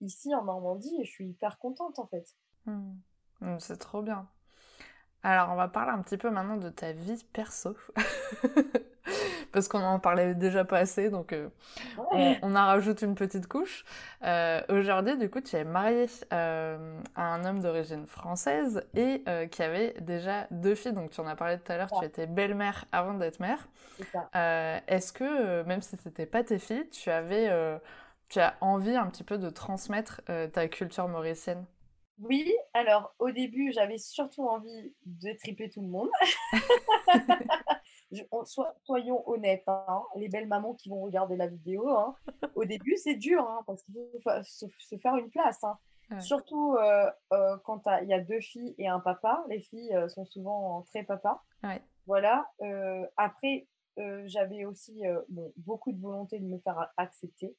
[0.00, 2.36] ici en Normandie et je suis hyper contente en fait.
[2.66, 2.92] Mmh.
[3.40, 4.28] Mmh, c'est trop bien.
[5.22, 7.76] Alors, on va parler un petit peu maintenant de ta vie perso.
[9.52, 11.48] parce qu'on en parlait déjà pas assez, donc euh,
[12.42, 13.84] on, en rajoute une petite couche.
[14.22, 19.62] Euh, aujourd'hui, du coup, tu es mariée euh, à un homme d'origine française et qui
[19.62, 22.84] avait déjà deux filles, donc tu en as parlé tout à l'heure, tu étais belle-mère
[22.92, 23.68] avant d'être mère.
[24.34, 27.50] Est-ce que, même si c'était pas tes filles, tu avais,
[28.28, 31.64] tu as envie un petit peu de transmettre ta culture mauricienne?
[32.18, 36.08] Oui, alors au début, j'avais surtout envie de triper tout le monde.
[38.84, 42.14] soyons honnêtes, hein, les belles mamans qui vont regarder la vidéo, hein,
[42.54, 45.64] au début, c'est dur, hein, parce qu'il faut se, faire une place.
[46.20, 49.44] Surtout euh, euh, quand il y a deux filles et un papa.
[49.48, 51.42] Les filles euh, sont souvent très papa.
[52.06, 52.48] Voilà.
[53.16, 53.66] après,
[54.26, 55.02] j'avais aussi
[55.56, 57.56] beaucoup de volonté de me faire accepter.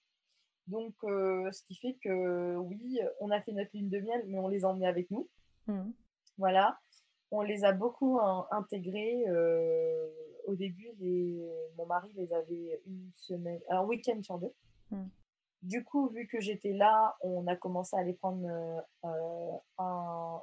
[0.68, 4.48] Donc, ce qui fait que oui, on a fait notre lune de miel, mais on
[4.48, 5.28] les a emmenés avec nous.
[5.68, 5.92] Mmh.
[6.38, 6.80] Voilà.
[7.32, 9.26] On les a beaucoup intégrés.
[10.48, 10.90] Au début,
[11.78, 14.54] mon mari les avait une semaine, un week-end sur deux.
[14.92, 15.04] Mmh.
[15.64, 18.48] Du coup, vu que j'étais là, on a commencé à les prendre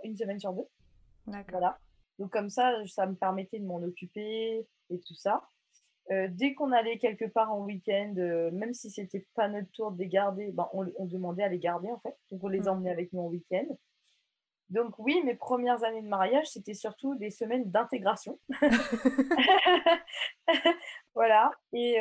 [0.05, 0.69] une semaine sur deux.
[1.49, 1.79] Voilà.
[2.19, 5.43] Donc comme ça, ça me permettait de m'en occuper et tout ça.
[6.11, 8.15] dès qu'on allait quelque part en week-end,
[8.53, 11.91] même si c'était pas notre tour de les garder, ben, on, demandait à les garder
[11.91, 12.17] en fait.
[12.31, 12.69] Donc on les mmh.
[12.69, 13.67] emmenait avec nous en week-end.
[14.71, 18.39] Donc oui, mes premières années de mariage, c'était surtout des semaines d'intégration.
[21.15, 21.51] voilà.
[21.73, 21.99] Et,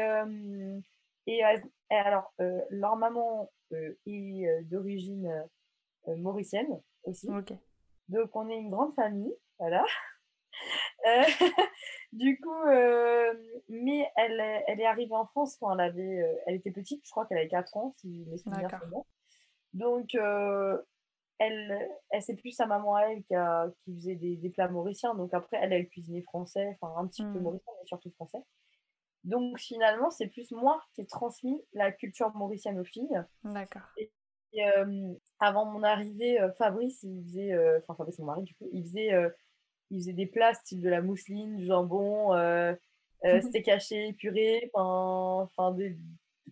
[1.27, 1.43] et,
[1.89, 2.33] alors,
[2.69, 5.29] leur maman est d'origine
[6.07, 7.27] mauricienne aussi.
[8.09, 9.33] Donc on est une grande famille.
[9.59, 9.85] Voilà.
[12.13, 12.65] du coup,
[13.69, 17.25] mais elle, elle est arrivée en France quand elle avait, elle était petite, je crois
[17.25, 19.05] qu'elle avait 4 ans, si mes souvenirs sont bons.
[19.73, 20.15] Donc,
[21.39, 23.33] elle, elle c'est plus sa maman elle qui,
[23.83, 25.15] qui faisait des, plats mauriciens.
[25.15, 27.43] Donc après, elle, elle cuisinait français, enfin un petit peu mmh.
[27.43, 28.39] mauricien, mais surtout français.
[29.23, 33.23] Donc finalement, c'est plus moi qui ai transmis la culture mauricienne aux filles.
[33.43, 33.81] D'accord.
[33.97, 34.11] Et,
[35.39, 39.11] avant mon arrivée, Fabrice, il faisait, enfin Fabrice, mon mari, du coup, il faisait,
[39.89, 42.33] il faisait des plats style de la mousseline, du jambon,
[43.41, 45.97] steak haché, purée, enfin des,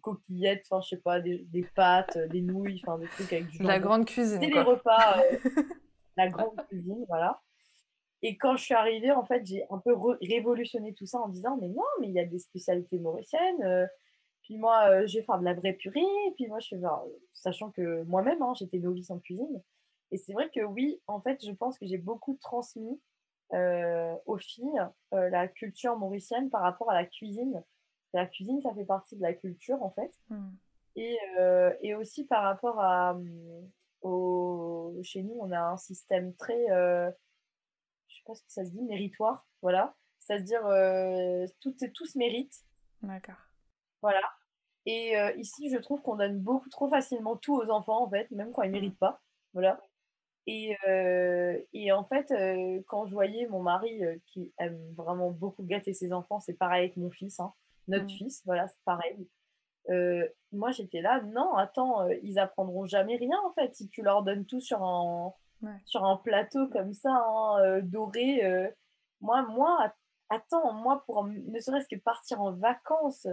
[0.02, 3.64] coquillettes, enfin, je sais pas, des, pâtes, euh, des nouilles, enfin, des trucs avec du
[3.64, 4.42] La grande cuisine.
[4.42, 5.38] C'était les repas, euh,
[6.18, 7.42] la grande cuisine, voilà.
[8.22, 11.58] Et quand je suis arrivée, en fait, j'ai un peu révolutionné tout ça en disant,
[11.60, 13.64] mais non, mais il y a des spécialités mauriciennes.
[13.64, 13.88] Euh,
[14.44, 16.02] puis moi, je vais faire de la vraie purée.
[16.36, 16.82] Puis moi, je fais,
[17.34, 19.62] sachant que moi-même, hein, j'étais novice en cuisine.
[20.12, 23.00] Et c'est vrai que oui, en fait, je pense que j'ai beaucoup transmis
[23.54, 27.64] aux filles la culture mauricienne par rapport à la cuisine
[28.13, 30.12] la cuisine, ça fait partie de la culture, en fait.
[30.30, 30.52] Hmm.
[30.95, 33.13] Et, euh, et, aussi par rapport à.
[33.13, 33.69] Hmm,
[34.02, 36.71] au, chez nous, on a un système très.
[36.71, 37.10] Euh,
[38.08, 39.47] je sais pas ce que ça se dit, méritoire.
[39.62, 39.95] Voilà.
[40.19, 42.54] C'est-à-dire, euh, tout, tout se mérite.
[43.02, 43.36] D'accord.
[44.02, 44.21] Voilà.
[44.86, 48.30] Et euh, ici, je trouve qu'on donne beaucoup trop facilement tout aux enfants, en fait,
[48.32, 49.21] même quand ils ne méritent pas.
[49.54, 49.80] Voilà.
[50.47, 50.76] Et,
[51.74, 52.34] et, en fait,
[52.88, 56.97] quand je voyais mon mari qui aime vraiment beaucoup gâter ses enfants, c'est pareil avec
[56.97, 57.39] mon fils.
[57.39, 57.54] Hein
[57.91, 58.17] notre mmh.
[58.17, 59.27] fils, voilà, c'est pareil.
[59.89, 64.01] Euh, moi, j'étais là, non, attends, euh, ils apprendront jamais rien en fait si tu
[64.04, 65.34] leur donnes tout sur un,
[65.86, 68.41] sur un plateau comme ça, hein, euh, doré.
[69.21, 69.93] moi, moi,
[70.30, 73.27] attends, moi, pour ne serait-ce que partir en vacances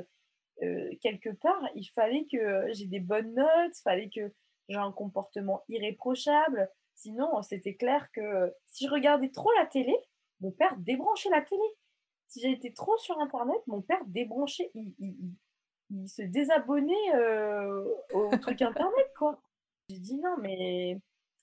[1.02, 4.32] quelque part, il fallait que j'ai des bonnes notes, il fallait que
[4.68, 6.68] j'ai un comportement irréprochable.
[6.96, 9.94] Sinon, c'était clair que si je regardais trop la télé,
[10.40, 11.62] mon père débranchait la télé
[12.28, 14.94] si j'ai été trop sur Internet, mon père débranchait, il,
[15.90, 19.40] il, se désabonnait euh, au truc Internet, quoi.
[19.88, 21.00] J'ai dit non, mais.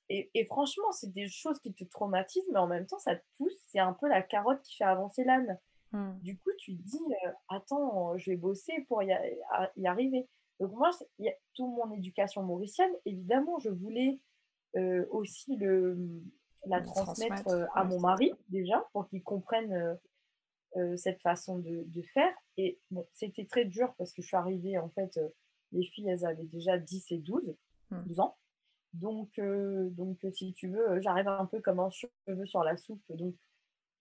[0.08, 3.58] Et, franchement, c'est des choses qui te traumatisent, mais en même temps, ça te pousse.
[3.66, 5.60] C'est un peu la carotte qui fait avancer l'âne.
[5.92, 6.20] Hmm.
[6.22, 9.12] Du coup, tu te dis, euh, attends, je vais bosser pour y,
[9.84, 10.28] arriver.
[10.60, 14.22] Donc, moi, y a, toute mon éducation mauricienne, évidemment, je voulais
[14.76, 15.98] euh, aussi le,
[16.68, 19.98] la transmettre, à mon mari, déjà, pour qu'il comprenne
[20.78, 22.34] euh, cette façon de, faire.
[22.58, 25.30] Et bon, c'était très dur parce que je suis arrivée, en fait, euh,
[25.72, 27.56] les filles, elles avaient déjà 10 et 12,
[27.92, 28.20] 12 hmm.
[28.20, 28.38] ans.
[28.94, 33.02] Donc, euh, donc, si tu veux, j'arrive un peu comme un cheveu sur la soupe.
[33.10, 33.36] Donc,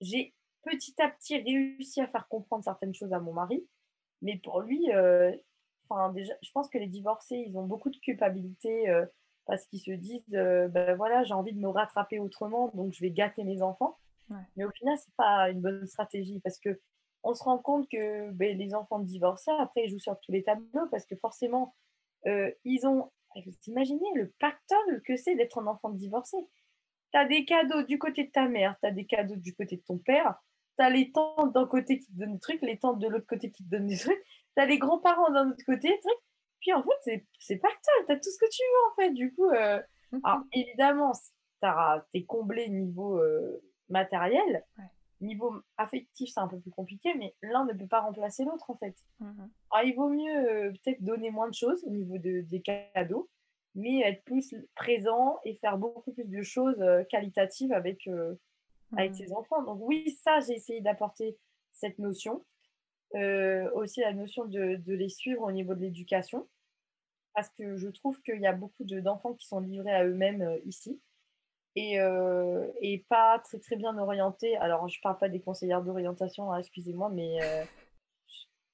[0.01, 3.65] j'ai petit à petit réussi à faire comprendre certaines choses à mon mari.
[4.23, 4.89] Mais pour lui,
[5.89, 8.87] enfin déjà, je pense que les divorcés, ils ont beaucoup de culpabilité
[9.45, 13.11] parce qu'ils se disent, ben voilà, j'ai envie de me rattraper autrement, donc je vais
[13.11, 13.99] gâter mes enfants.
[14.57, 16.81] Mais au final, c'est pas une bonne stratégie parce que
[17.25, 20.45] on se rend compte que ben, les enfants divorcés, après, ils jouent sur tous les
[20.45, 21.75] tableaux parce que forcément,
[22.27, 23.11] euh, ils ont.
[23.45, 26.37] Vous imaginez le pactole que c'est d'être un enfant divorcé.
[27.13, 29.77] Tu as des cadeaux du côté de ta mère, tu as des cadeaux du côté
[29.77, 30.39] de ton père,
[30.79, 33.27] tu as les tantes d'un côté qui te donnent des trucs, les tantes de l'autre
[33.27, 34.23] côté qui te donnent des trucs,
[34.57, 36.25] tu as les grands-parents d'un autre côté, trucs.
[36.61, 39.11] Puis en fait, c'est pactole, tu as tout ce que tu veux en fait.
[39.11, 39.81] Du coup, euh,
[40.13, 41.13] mmh alors évidemment,
[41.61, 41.69] tu
[42.15, 43.19] es comblé niveau.
[43.19, 44.64] Euh, matériel.
[45.20, 48.77] Niveau affectif, c'est un peu plus compliqué, mais l'un ne peut pas remplacer l'autre en
[48.77, 48.97] fait.
[49.20, 49.51] Mhm.
[49.70, 53.31] Alors, il vaut mieux euh, peut-être donner moins de choses au niveau de, des cadeaux,
[53.75, 58.35] mais être plus présent et faire beaucoup plus de choses euh, qualitatives avec, euh,
[58.97, 59.16] avec mhm.
[59.16, 59.62] ses enfants.
[59.62, 61.38] Donc oui, ça, j'ai essayé d'apporter
[61.70, 62.44] cette notion.
[63.75, 66.49] aussi la notion de, de, les suivre au niveau de l'éducation,
[67.35, 71.01] parce que je trouve qu'il y a beaucoup d'enfants qui sont livrés à eux-mêmes ici
[71.77, 71.99] et,
[72.81, 74.57] et, pas très très bien orientés.
[74.57, 77.39] Alors, je parle pas des conseillères d'orientation, hein, excusez-moi, mais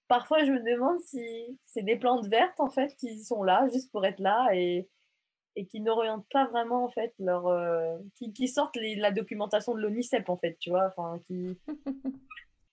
[0.09, 3.93] parfois je me demande si c'est des plantes vertes en fait qui sont là juste
[3.93, 4.89] pour être là et,
[5.55, 7.45] et qui n'orientent pas vraiment en fait leur
[8.17, 11.57] qui, qui, sortent la documentation de l'ONICEP en fait, tu vois, enfin qui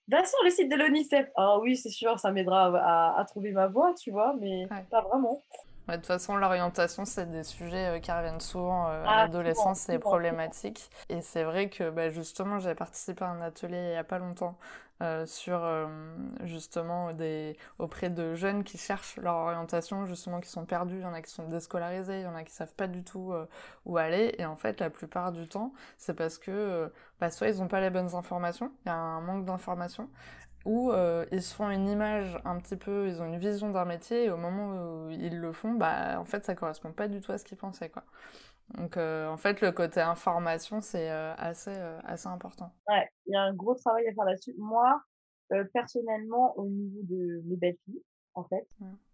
[0.08, 1.30] Va sur le site de l'ONICEP.
[1.36, 5.42] Ah oui, c'est sûr, ça m'aidera à, trouver ma voie, tu vois, mais pas vraiment.
[5.92, 9.80] De toute façon, l'orientation, c'est des sujets euh, qui reviennent souvent euh, à ah, l'adolescence,
[9.80, 10.90] c'est problématique.
[11.08, 14.18] Et c'est vrai que bah, justement, j'ai participé à un atelier il n'y a pas
[14.18, 14.56] longtemps
[15.00, 15.86] euh, sur euh,
[16.42, 21.04] justement des auprès de jeunes qui cherchent leur orientation, justement qui sont perdus, il y
[21.04, 23.46] en a qui sont déscolarisés, il y en a qui savent pas du tout euh,
[23.86, 24.34] où aller.
[24.38, 27.80] Et en fait la plupart du temps c'est parce que bah, soit ils ont pas
[27.80, 30.08] les bonnes informations, il y a un manque d'informations
[30.64, 30.92] ou
[31.32, 34.30] ils se font une image un petit peu, ils ont une vision d'un métier et
[34.30, 37.38] au moment où ils le font, bah en fait ça correspond pas du tout à
[37.38, 38.04] ce qu'ils pensaient quoi.
[38.76, 42.70] Donc, euh, en fait, le côté information, c'est euh, assez, euh, assez important.
[42.88, 44.54] Ouais, il y a un gros travail à faire là-dessus.
[44.58, 45.00] Moi,
[45.72, 48.02] personnellement, au niveau de mes belles filles,
[48.34, 48.68] en fait,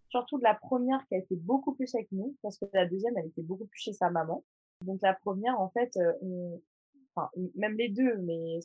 [0.08, 3.16] surtout de la première qui a été beaucoup plus avec nous, parce que la deuxième,
[3.16, 4.42] elle était beaucoup plus chez sa maman.
[4.80, 6.60] Donc, la première, en fait, on...
[7.14, 8.58] enfin, même les deux, mais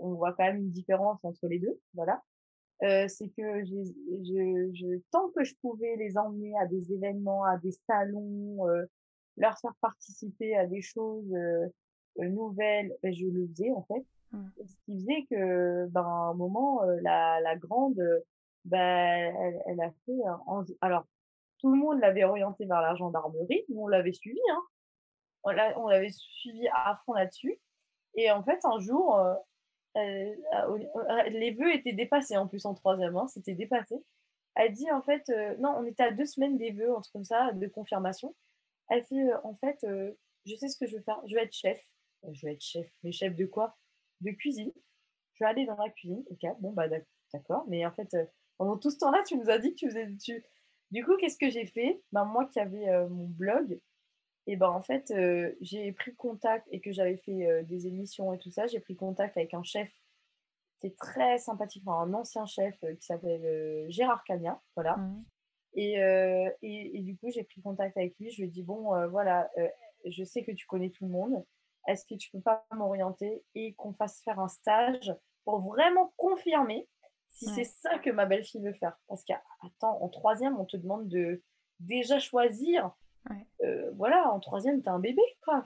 [0.00, 2.22] on voit quand même une différence entre les deux, voilà.
[2.80, 3.74] c'est que je,
[4.74, 8.66] je, tant que je pouvais les emmener à des événements, à des salons,
[9.36, 11.32] leur faire participer à des choses
[12.16, 14.04] nouvelles, ben, je le faisais en fait.
[14.32, 14.48] Mmh.
[14.64, 18.00] Ce qui faisait que, ben, à un moment, la, la grande,
[18.64, 20.18] ben, elle, elle a fait,
[20.80, 21.04] alors,
[21.58, 24.62] tout le monde l'avait orientée vers la gendarmerie, nous on l'avait suivi, hein.
[25.42, 27.58] On l'avait suivi à fond là-dessus.
[28.14, 29.18] Et en fait, un jour,
[29.94, 33.96] les vœux étaient dépassés en plus en troisième, hein, c'était dépassé.
[34.54, 37.52] Elle dit en fait, non, on était à deux semaines des vœux, entre comme ça,
[37.52, 38.34] de confirmation.
[38.88, 39.78] Elle fait, en fait,
[40.46, 41.20] je sais ce que je veux faire.
[41.26, 41.80] Je vais être chef.
[42.32, 42.90] Je vais être chef.
[43.02, 43.76] Mais chef de quoi?
[44.20, 44.72] De cuisine.
[45.34, 46.24] Je vais aller dans la cuisine.
[46.30, 46.88] Ok, bon, bah
[47.32, 47.64] d'accord.
[47.68, 48.16] Mais en fait,
[48.58, 50.08] pendant tout ce temps-là, tu nous as dit que tu faisais...
[50.22, 50.44] Tu...
[50.90, 52.02] Du coup, qu'est-ce que j'ai fait?
[52.12, 53.80] Ben, Moi qui avais mon blog,
[54.50, 55.12] et ben en fait,
[55.60, 59.36] j'ai pris contact et que j'avais fait des émissions et tout ça, j'ai pris contact
[59.36, 59.88] avec un chef
[60.80, 64.96] qui est très sympathique, un ancien chef qui s'appelle Gérard Cagna, voilà.
[64.96, 65.24] Mmh.
[65.78, 68.30] Euh, et, et, du coup, j'ai pris contact avec lui.
[68.30, 69.68] Je lui ai dit, bon, euh, voilà, euh,
[70.06, 71.44] je sais que tu connais tout le monde.
[71.86, 76.88] Est-ce que tu peux pas m'orienter et qu'on fasse faire un stage pour vraiment confirmer
[77.28, 78.98] si c'est ça que ma belle-fille veut faire?
[79.08, 81.42] Parce qu'attends, en troisième, on te demande de
[81.78, 82.90] déjà choisir.
[83.94, 85.64] Voilà, en troisième, tu as un bébé, quoi.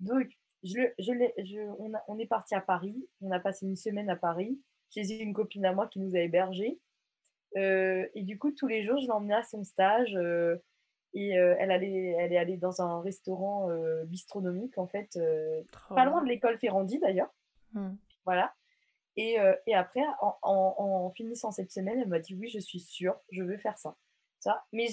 [0.00, 0.28] Donc,
[0.62, 1.12] je, je,
[1.44, 3.08] je on, on, est parti à Paris.
[3.20, 4.60] On a passé une semaine à Paris.
[4.90, 6.80] J'ai une copine à moi qui nous a hébergés.
[7.56, 10.14] Euh, et du coup, tous les jours, je l'emmenais à son stage.
[10.16, 10.56] Euh,
[11.12, 13.68] et euh, elle, allait, elle est allée dans un restaurant
[14.06, 15.18] bistronomique, en fait,
[15.90, 17.32] pas loin de l'école Ferrandi d'ailleurs.
[17.72, 17.94] Mmh.
[18.24, 18.52] Voilà.
[19.16, 19.36] Et,
[19.66, 23.44] et après, en, en, finissant cette semaine, elle m'a dit Oui, je suis sûre, je
[23.44, 23.96] veux faire ça.
[24.40, 24.64] ça.
[24.72, 24.88] Mais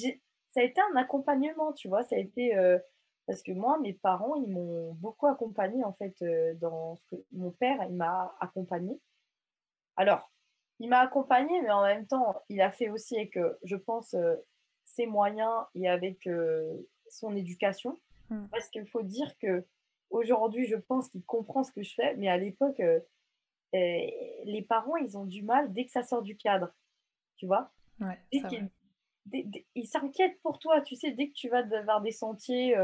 [0.52, 2.04] ça a été un accompagnement, tu vois.
[2.04, 2.54] Ça a été.
[3.26, 6.16] parce que moi, mes parents, ils m'ont beaucoup accompagné en fait
[6.60, 9.00] dans ce que mon père, il m'a accompagné.
[9.96, 10.32] Alors,
[10.80, 14.36] il m'a accompagné, mais en même temps, il a fait aussi avec, je pense, euh,
[14.84, 16.76] ses moyens et avec euh,
[17.10, 18.00] son éducation.
[18.30, 18.48] Hmm.
[18.52, 19.64] Parce qu'il faut dire que
[20.10, 23.00] aujourd'hui, je pense qu'il comprend ce que je fais, mais à l'époque, euh,
[23.74, 26.74] eh, les parents, ils ont du mal dès que ça sort du cadre.
[27.38, 27.72] Tu vois?
[28.00, 28.18] Ouais,
[29.32, 32.76] Ils s'inquiètent pour toi, tu sais, dès que tu vas vers des sentiers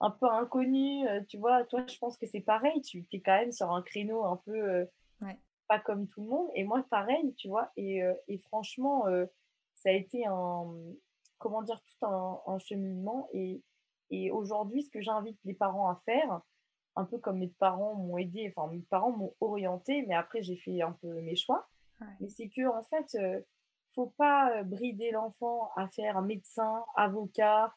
[0.00, 3.52] un peu inconnus, tu vois, toi, je pense que c'est pareil, tu es quand même
[3.52, 4.86] sur un créneau un peu
[5.70, 6.48] pas comme tout le monde.
[6.56, 7.70] Et moi, pareil, tu vois.
[7.76, 9.26] Et, euh, et franchement, euh,
[9.74, 10.66] ça a été un,
[11.38, 13.28] comment dire, tout un, cheminement.
[13.32, 13.62] Et,
[14.10, 16.40] et aujourd'hui, ce que j'invite les parents à faire,
[16.96, 20.56] un peu comme mes parents m'ont aidé, enfin, mes parents m'ont orienté, mais après, j'ai
[20.56, 21.68] fait un peu mes choix.
[22.18, 23.40] Mais c'est que, en fait, euh,
[23.94, 27.74] faut pas brider l'enfant à faire médecin, avocat,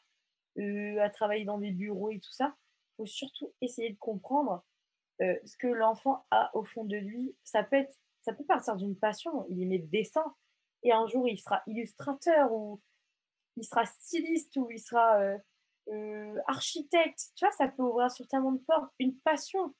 [0.58, 2.54] à travailler dans des bureaux et tout ça.
[2.96, 4.64] faut surtout essayer de comprendre
[5.20, 8.76] euh, ce que l'enfant a au fond de lui, ça peut, être, ça peut partir
[8.76, 9.46] d'une passion.
[9.48, 10.34] Il aimait le dessin
[10.82, 12.80] et un jour il sera illustrateur ou
[13.56, 15.38] il sera styliste ou il sera euh,
[15.88, 17.30] euh, architecte.
[17.36, 18.92] Tu vois, ça peut ouvrir sur tellement de portes.
[18.98, 19.74] Une passion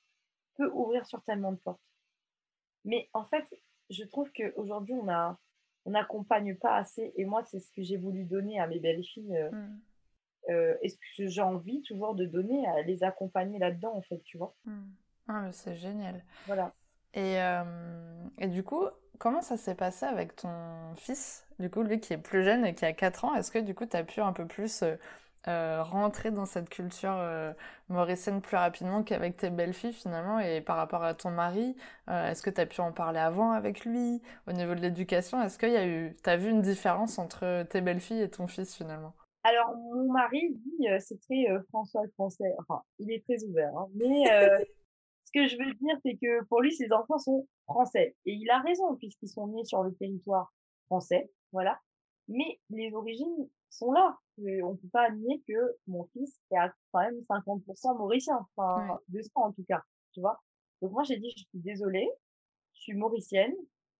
[0.55, 1.81] peut ouvrir sur tellement de portes.
[2.85, 3.45] Mais en fait,
[3.89, 5.37] je trouve qu'aujourd'hui, on a
[5.85, 7.13] on n'accompagne pas assez.
[7.15, 9.37] Et moi, c'est ce que j'ai voulu donner à mes belles filles.
[9.51, 9.79] Mmh.
[10.81, 14.37] et ce que j'ai envie toujours de donner, à les accompagner là-dedans, en fait, tu
[14.37, 14.55] vois.
[14.65, 14.83] Mmh.
[15.27, 16.23] Ah, c'est génial.
[16.45, 16.73] Voilà.
[17.13, 17.37] Et,
[18.37, 18.83] et du coup,
[19.17, 22.75] comment ça s'est passé avec ton fils, du coup, lui qui est plus jeune et
[22.75, 24.83] qui a 4 ans Est-ce que du coup, tu as pu un peu plus
[25.47, 27.53] euh, rentrer dans cette culture euh,
[27.89, 31.75] mauricienne plus rapidement qu'avec tes belles-filles finalement et par rapport à ton mari
[32.09, 34.23] euh, est-ce que tu as pu en parler avant avec lui?
[34.47, 37.81] Au niveau de l'éducation est-ce qu'il y a eu t'as vu une différence entre tes
[37.81, 39.13] belles-filles et ton fils finalement?
[39.43, 42.55] Alors mon mari dit c'est très François le français.
[42.59, 43.87] Enfin il est très ouvert hein.
[43.93, 44.23] mais
[45.25, 48.15] ce que je veux dire c'est que pour lui ses enfants sont français.
[48.25, 50.51] Et il a raison puisqu'ils sont nés sur le territoire
[50.87, 51.79] français voilà.
[52.27, 54.17] Mais les origines sont là.
[54.37, 58.99] on ne peut pas admettre que mon fils est à quand même 50% mauricien, enfin,
[59.09, 60.41] de 200 en tout cas, tu vois.
[60.81, 62.09] Donc moi, j'ai dit, je suis désolée,
[62.73, 63.53] je suis mauricienne,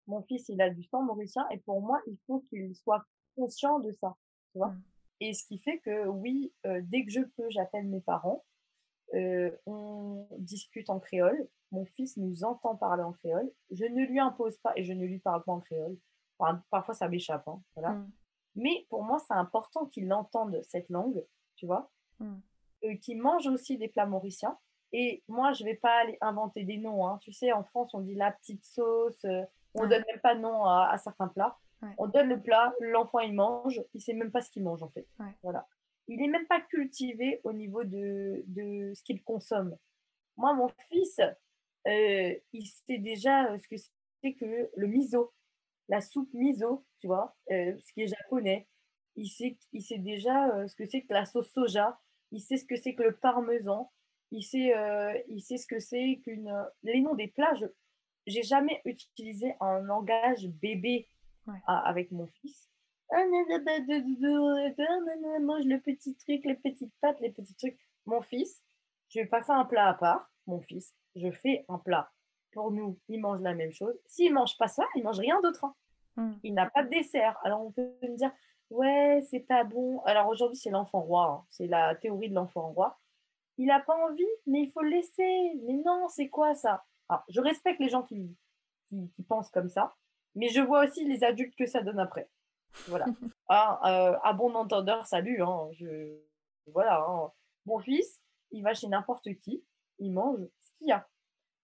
[0.07, 3.03] mon fils, il a du sang mauricien, et pour moi, il faut qu'il soit
[3.35, 4.15] conscient de ça,
[4.51, 4.69] tu vois.
[4.69, 4.83] Mmh.
[5.21, 8.43] Et ce qui fait que, oui, euh, dès que je peux, j'appelle mes parents,
[9.13, 14.19] euh, on discute en créole, mon fils nous entend parler en créole, je ne lui
[14.19, 15.97] impose pas et je ne lui parle pas en créole.
[16.69, 17.93] parfois, ça m'échappe, hein, voilà.
[17.93, 18.11] Mmh.
[18.55, 21.23] Mais pour moi, c'est important qu'il entende cette langue,
[21.55, 22.35] tu vois, mmh.
[22.85, 24.57] euh, qu'il mange aussi des plats mauriciens.
[24.93, 27.05] Et moi, je vais pas aller inventer des noms.
[27.05, 27.17] Hein.
[27.21, 29.25] Tu sais, en France, on dit la petite sauce.
[29.25, 29.43] Euh,
[29.73, 31.57] on ne donne même pas de nom à, certains plats.
[31.97, 34.89] On donne le plat, l'enfant il mange, il sait même pas ce qu'il mange en
[34.89, 35.05] fait.
[35.43, 35.67] Voilà.
[36.07, 39.77] Il n'est même pas cultivé au niveau de, de ce qu'il consomme.
[40.37, 41.19] Moi, mon fils,
[41.87, 43.75] euh, il sait déjà ce que
[44.23, 45.33] c'est que le miso
[45.87, 48.67] la soupe miso, tu vois, euh, ce qui est japonais.
[49.15, 51.99] Il sait, il sait déjà euh, ce que c'est que la sauce soja.
[52.31, 53.91] Il sait ce que c'est que le parmesan.
[54.31, 56.51] Il sait, euh, il sait ce que c'est qu'une.
[56.83, 57.65] Les noms des plats, je
[58.27, 61.07] j'ai jamais utilisé un langage bébé
[61.67, 62.71] avec mon fils.
[63.11, 67.77] Mange le petit truc, les petites pâtes, les petits trucs.
[68.07, 68.63] Mon fils,
[69.09, 70.31] je vais pas faire un plat à part.
[70.47, 72.11] Mon fils, je fais un plat
[72.55, 73.93] pour nous, il mange la même chose.
[74.07, 75.65] S'il mange pas ça, il mange rien d'autre.
[75.65, 75.75] Hein.
[76.15, 76.33] Mmh.
[76.43, 77.37] Il n'a pas de dessert.
[77.43, 78.31] Alors on peut me dire,
[78.69, 79.99] ouais, c'est pas bon.
[80.05, 81.25] Alors aujourd'hui, c'est l'enfant roi.
[81.29, 81.45] Hein.
[81.51, 82.97] C'est la théorie de l'enfant roi.
[83.57, 85.53] Il n'a pas envie, mais il faut le laisser.
[85.65, 86.85] Mais non, c'est quoi ça?
[87.27, 88.35] Je respecte les gens qui,
[88.89, 89.95] qui, pensent comme ça,
[90.33, 92.29] mais je vois aussi les adultes que ça donne après.
[92.87, 93.05] Voilà.
[93.49, 95.43] ah, euh, à bon entendeur, salut.
[95.43, 95.69] Hein.
[95.73, 96.17] Je...
[96.67, 97.05] Voilà.
[97.65, 99.63] Mon fils, il va chez n'importe qui,
[99.99, 101.07] il mange ce qu'il y a.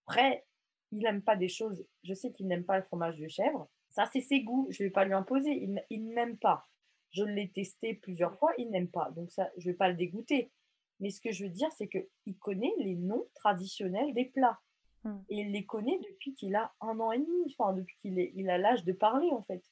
[0.06, 0.46] Après,
[0.92, 1.86] il n'aime pas des choses.
[2.04, 3.70] Je sais qu'il n'aime pas le fromage de chèvre.
[3.90, 4.68] Ça, c'est ses goûts.
[4.70, 5.68] Je ne vais pas lui imposer.
[5.90, 6.68] Il, n'aime pas.
[7.12, 8.52] Je l'ai testé plusieurs fois.
[8.58, 9.12] Il n'aime pas.
[9.12, 10.52] Donc, ça, je ne vais pas le dégoûter.
[11.00, 14.60] Mais ce que je veux dire, c'est qu'il connaît les noms traditionnels des plats.
[15.04, 15.20] Hmm.
[15.30, 17.56] Et il les connaît depuis qu'il a un an et demi.
[17.58, 19.64] Enfin, depuis qu'il il a l'âge de parler, en fait.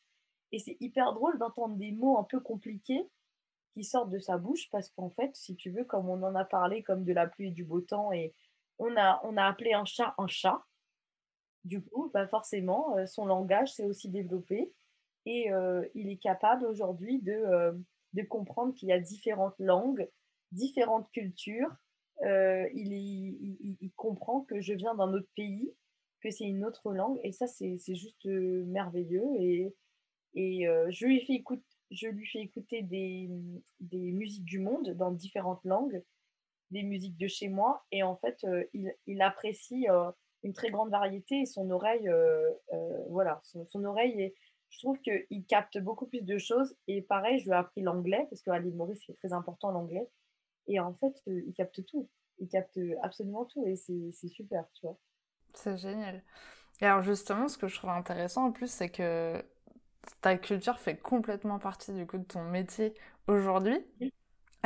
[0.52, 3.08] Et c'est hyper drôle d'entendre des mots un peu compliqués
[3.74, 6.44] qui sortent de sa bouche parce qu'en fait, si tu veux, comme on en a
[6.44, 8.34] parlé, comme de la pluie et du beau temps, et
[8.80, 10.66] on a, on a appelé un chat un chat,
[11.66, 14.72] du coup, bah forcément, euh, son langage s'est aussi développé
[15.26, 17.74] et euh, il est capable aujourd'hui de, euh,
[18.14, 20.10] de comprendre qu'il y a différentes langues,
[20.52, 21.76] différentes cultures.
[22.24, 25.74] Il, comprend que je viens d'un autre pays,
[26.22, 29.26] que c'est une autre langue et ça, c'est juste merveilleux.
[29.40, 29.74] Et,
[30.36, 31.44] et je, lui fais
[31.92, 33.30] je lui fais écouter des,
[33.80, 36.02] des musiques du monde dans différentes langues,
[36.72, 39.88] des musiques de chez moi et en fait, il apprécie
[40.44, 44.36] une très grande variété et son oreille, euh, euh, voilà, son, oreille est,
[44.70, 46.76] je trouve qu'il capte beaucoup plus de choses.
[46.88, 50.08] Et pareil, je lui ai appris l'anglais parce qu'à l'île Maurice, c'est très important l'anglais.
[50.68, 52.10] Et en fait, euh, il capte tout.
[52.40, 54.98] Il capte absolument tout et c'est super, tu vois.
[55.54, 56.24] C'est génial.
[56.80, 59.44] Et alors justement, ce que je trouve intéressant en plus, c'est que
[60.22, 62.94] ta culture fait complètement partie du coup de ton métier
[63.28, 63.86] aujourd'hui.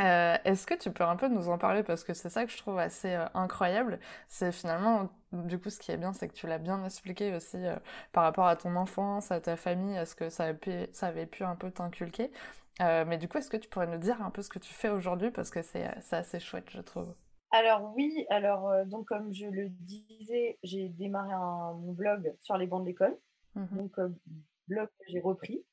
[0.00, 1.82] Euh, est-ce que tu peux un peu nous en parler?
[1.82, 4.00] Parce que c'est ça que je trouve assez euh, incroyable.
[4.28, 7.58] C'est finalement, du coup, ce qui est bien, c'est que tu l'as bien expliqué aussi
[7.58, 7.76] euh,
[8.12, 11.06] par rapport à ton enfance, à ta famille, à ce que ça avait pu, ça
[11.08, 12.30] avait pu un peu t'inculquer.
[12.80, 14.88] mais du coup, est-ce que tu pourrais nous dire un peu ce que tu fais
[14.88, 15.30] aujourd'hui?
[15.30, 17.14] Parce que c'est assez chouette, je trouve.
[17.52, 22.66] Alors oui, alors donc comme je le disais, j'ai démarré un, mon blog sur les
[22.66, 23.16] bancs d'école,
[23.54, 23.92] mmh donc
[24.66, 25.64] blog que j'ai repris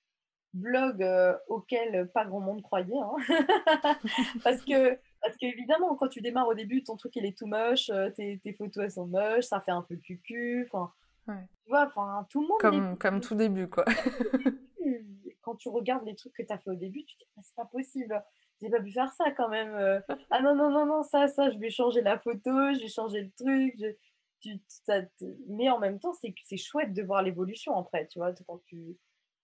[0.53, 2.97] blog euh, auquel pas grand monde croyait.
[2.97, 3.15] Hein.
[4.43, 7.89] parce que parce qu'évidemment, quand tu démarres au début, ton truc il est tout moche,
[7.89, 10.67] euh, tes, tes, photos elles sont moches, ça fait un peu cucu.
[10.71, 10.91] Enfin,
[11.27, 12.59] tu vois, enfin, tout le monde.
[12.59, 13.85] Comme, comme tout début, quoi.
[15.41, 17.41] quand tu regardes les trucs que tu as fait au début, tu te dis, ah,
[17.43, 18.23] c'est pas possible,
[18.61, 19.73] j'ai pas pu faire ça quand même.
[19.73, 19.99] Euh.
[20.29, 23.21] ah non, non, non, non, ça, ça, je vais changer la photo, je vais changer
[23.21, 23.97] le truc.
[24.39, 25.01] Tu, ça
[25.47, 28.97] Mais en même temps, c'est chouette de voir l'évolution après, tu vois, quand tu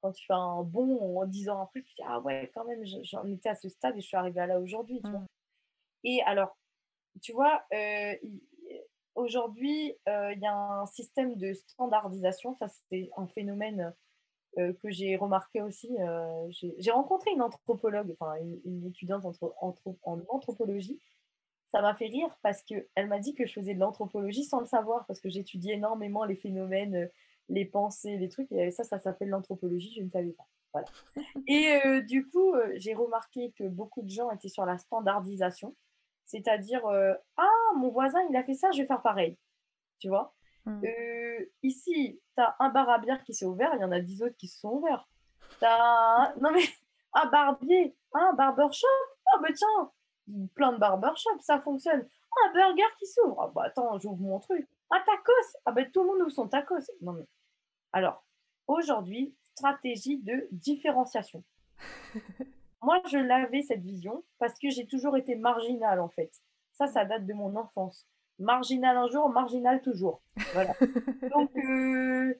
[0.07, 2.63] quand tu fais un bon en 10 ans après, tu te dis Ah ouais, quand
[2.65, 5.01] même, j'en étais à ce stade et je suis arrivée à là aujourd'hui.
[5.03, 5.25] Mmh.
[6.05, 6.57] Et alors,
[7.21, 8.15] tu vois, euh,
[9.15, 12.55] aujourd'hui, il y a un système de standardisation.
[12.55, 13.93] Ça, c'est un phénomène
[14.55, 15.89] que j'ai remarqué aussi.
[16.49, 18.35] j'ai rencontré une anthropologue, enfin
[18.65, 21.01] une, étudiante en anthropologie.
[21.69, 24.65] Ça m'a fait rire parce qu'elle m'a dit que je faisais de l'anthropologie sans le
[24.65, 27.09] savoir, parce que j'étudie énormément les phénomènes,
[27.49, 30.47] les pensées, les trucs, et ça, ça s'appelle l'anthropologie, je ne savais pas.
[30.73, 30.87] Voilà.
[31.47, 35.75] Et du coup, j'ai remarqué que beaucoup de gens étaient sur la standardisation,
[36.25, 36.85] c'est-à-dire,
[37.37, 39.37] ah, mon voisin, il a fait ça, je vais faire pareil.
[39.99, 40.35] Tu vois?
[40.65, 40.83] Mmh.
[41.63, 44.21] Ici, tu as un bar à bière qui s'est ouvert, il y en a dix
[44.21, 45.07] autres qui se sont ouverts.
[45.59, 46.65] Tu as, non mais,
[47.13, 48.87] un barbier, un barbershop,
[49.33, 49.91] ah bah tiens,
[50.53, 52.07] plein de barbershop, ça fonctionne.
[52.45, 54.67] un burger qui s'ouvre, ah bah attends, j'ouvre mon truc.
[54.91, 56.91] Un tacos, ah bah tout le monde ouvre son tacos.
[57.01, 57.25] Non mais,
[57.93, 58.25] alors,
[58.67, 61.43] aujourd'hui, stratégie de différenciation.
[62.81, 66.31] Moi, je l'avais cette vision parce que j'ai toujours été marginale en fait.
[66.73, 68.07] Ça, ça date de mon enfance.
[68.39, 70.21] Marginal un jour, marginal toujours.
[70.53, 70.75] Voilà.
[71.33, 72.33] Donc, euh,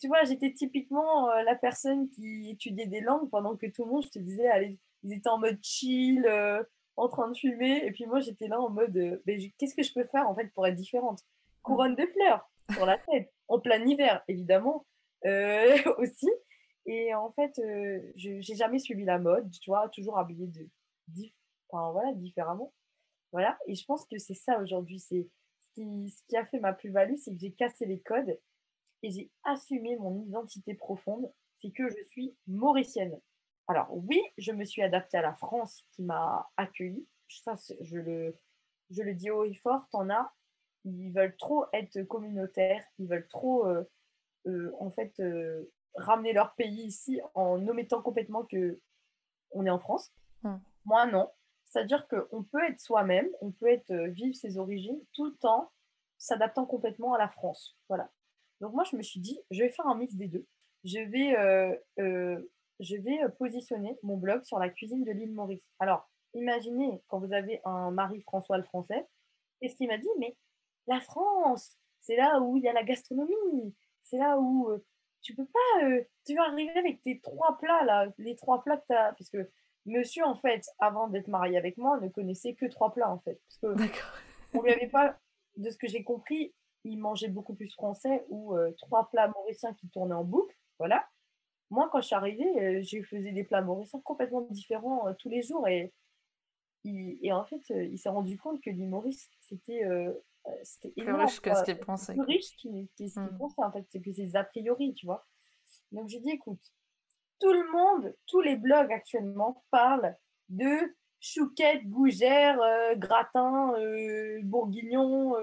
[0.00, 3.90] tu vois, j'étais typiquement euh, la personne qui étudiait des langues pendant que tout le
[3.90, 6.62] monde, je te disais, allez, ils étaient en mode chill, euh,
[6.96, 7.84] en train de fumer.
[7.84, 9.22] Et puis moi, j'étais là en mode,
[9.58, 11.20] qu'est-ce que je peux faire en fait pour être différente?
[11.62, 14.86] Couronne de fleurs sur la tête, en plein hiver, évidemment,
[15.98, 16.30] aussi.
[16.86, 17.52] Et en fait,
[18.16, 20.68] je n'ai jamais suivi la mode, tu vois, toujours habillée de,
[21.68, 22.72] enfin, voilà, différemment.
[23.32, 24.98] Voilà, et je pense que c'est ça aujourd'hui.
[25.00, 25.28] C'est
[25.60, 28.38] ce qui, ce qui a fait ma plus-value, c'est que j'ai cassé les codes
[29.02, 33.20] et j'ai assumé mon identité profonde, c'est que je suis mauricienne.
[33.68, 37.06] Alors oui, je me suis adaptée à la France qui m'a accueillie.
[37.28, 38.38] Ça, je le,
[38.90, 40.32] je le dis haut et fort, t'en as,
[40.84, 45.22] ils veulent trop être communautaires, ils veulent trop, en fait,
[45.94, 48.80] ramener leur pays ici en omettant complètement que
[49.52, 50.12] on est en France.
[50.42, 50.56] Mmh.
[50.84, 51.30] Moi, non.
[51.68, 55.70] C'est-à-dire qu'on peut être soi-même, on peut être euh, vivre ses origines tout en
[56.16, 57.76] s'adaptant complètement à la France.
[57.88, 58.10] Voilà.
[58.60, 60.46] Donc moi, je me suis dit, je vais faire un mix des deux.
[60.84, 62.50] Je vais, euh, euh,
[62.80, 65.62] je vais positionner mon blog sur la cuisine de l'île Maurice.
[65.78, 69.06] Alors, imaginez quand vous avez un mari François le français,
[69.60, 70.36] et ce qu'il m'a dit, mais
[70.88, 74.68] la France, c'est là où il y a la gastronomie, c'est là où
[75.22, 78.76] tu peux pas, euh, tu vas arriver avec tes trois plats là, les trois plats
[78.76, 79.50] que tu as, parce que
[79.86, 83.40] monsieur en fait, avant d'être marié avec moi, ne connaissait que trois plats en fait,
[83.46, 83.82] parce que
[84.54, 85.18] on lui avait pas,
[85.56, 89.74] de ce que j'ai compris, il mangeait beaucoup plus français ou euh, trois plats mauriciens
[89.74, 91.06] qui tournaient en boucle, voilà.
[91.70, 95.42] Moi, quand je suis arrivée, euh, je faisais des plats mauriciens complètement différents tous les
[95.42, 95.92] jours et,
[96.84, 100.12] et en fait, il s'est rendu compte que l'île Maurice, c'était euh,
[100.62, 102.12] c'était plus riche que ce.
[102.12, 103.38] Plus riche que ce qu'il hmm.
[103.38, 103.86] pensait, en fait.
[103.90, 105.26] C'est que c'est a priori, tu vois.
[105.92, 106.60] Donc, j'ai dit, écoute,
[107.40, 110.16] tout le monde, tous les blogs actuellement parlent
[110.48, 115.34] de chouquette, gougère, euh, gratin, euh, bourguignon,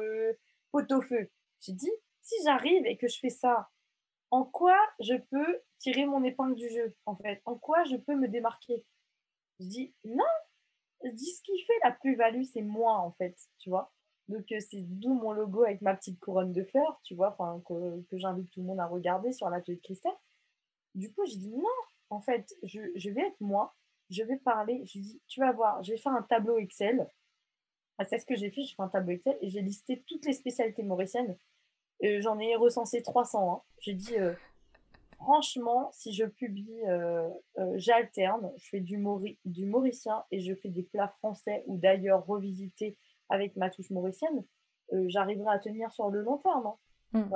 [0.71, 1.29] pot-au-feu.
[1.61, 1.91] J'ai dit,
[2.21, 3.69] si j'arrive et que je fais ça,
[4.31, 7.41] en quoi je peux tirer mon épingle du jeu, en fait?
[7.45, 8.83] En quoi je peux me démarquer?
[9.59, 10.25] Je dis, non,
[11.03, 13.94] je dis, ce qui fait la plus-value, c'est moi, en fait, tu vois
[14.28, 18.49] donc, c'est d'où mon logo avec ma petite couronne de fleurs, tu vois, que, j'invite
[18.49, 20.15] tout le monde à regarder sur l'atelier de Christelle.
[20.95, 21.69] Du coup, j'ai dit non,
[22.09, 23.76] en fait, je, vais être moi,
[24.09, 24.84] je vais parler.
[24.86, 27.07] Je dit, tu vas voir, je vais faire un tableau Excel.
[27.97, 30.26] Ah, c'est ce que j'ai fait, je fais un tableau Excel et j'ai listé toutes
[30.26, 31.38] les spécialités mauriciennes.
[32.01, 33.53] J'en ai recensé 300.
[33.53, 33.61] Hein.
[33.80, 34.15] J'ai dit,
[35.17, 36.82] franchement, si je publie,
[37.76, 38.97] j'alterne, je fais du,
[39.45, 42.97] du mauricien et je fais des plats français ou d'ailleurs revisités
[43.30, 44.45] avec ma touche mauricienne,
[44.93, 46.67] euh, j'arriverai à tenir sur le long terme.
[47.13, 47.19] Hein.
[47.19, 47.30] Hmm.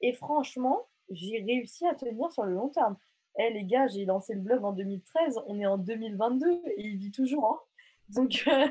[0.00, 2.96] Et franchement, j'ai réussi à tenir sur le long terme.
[3.38, 6.96] Eh les gars, j'ai lancé le blog en 2013, on est en 2022 et il
[6.96, 7.46] vit toujours.
[7.46, 7.60] Hein.
[8.08, 8.68] Donc, euh,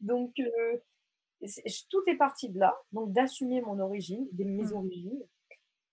[0.00, 0.78] donc euh,
[1.90, 4.76] tout est parti de là, donc d'assumer mon origine, des, mes hmm.
[4.76, 5.22] origines,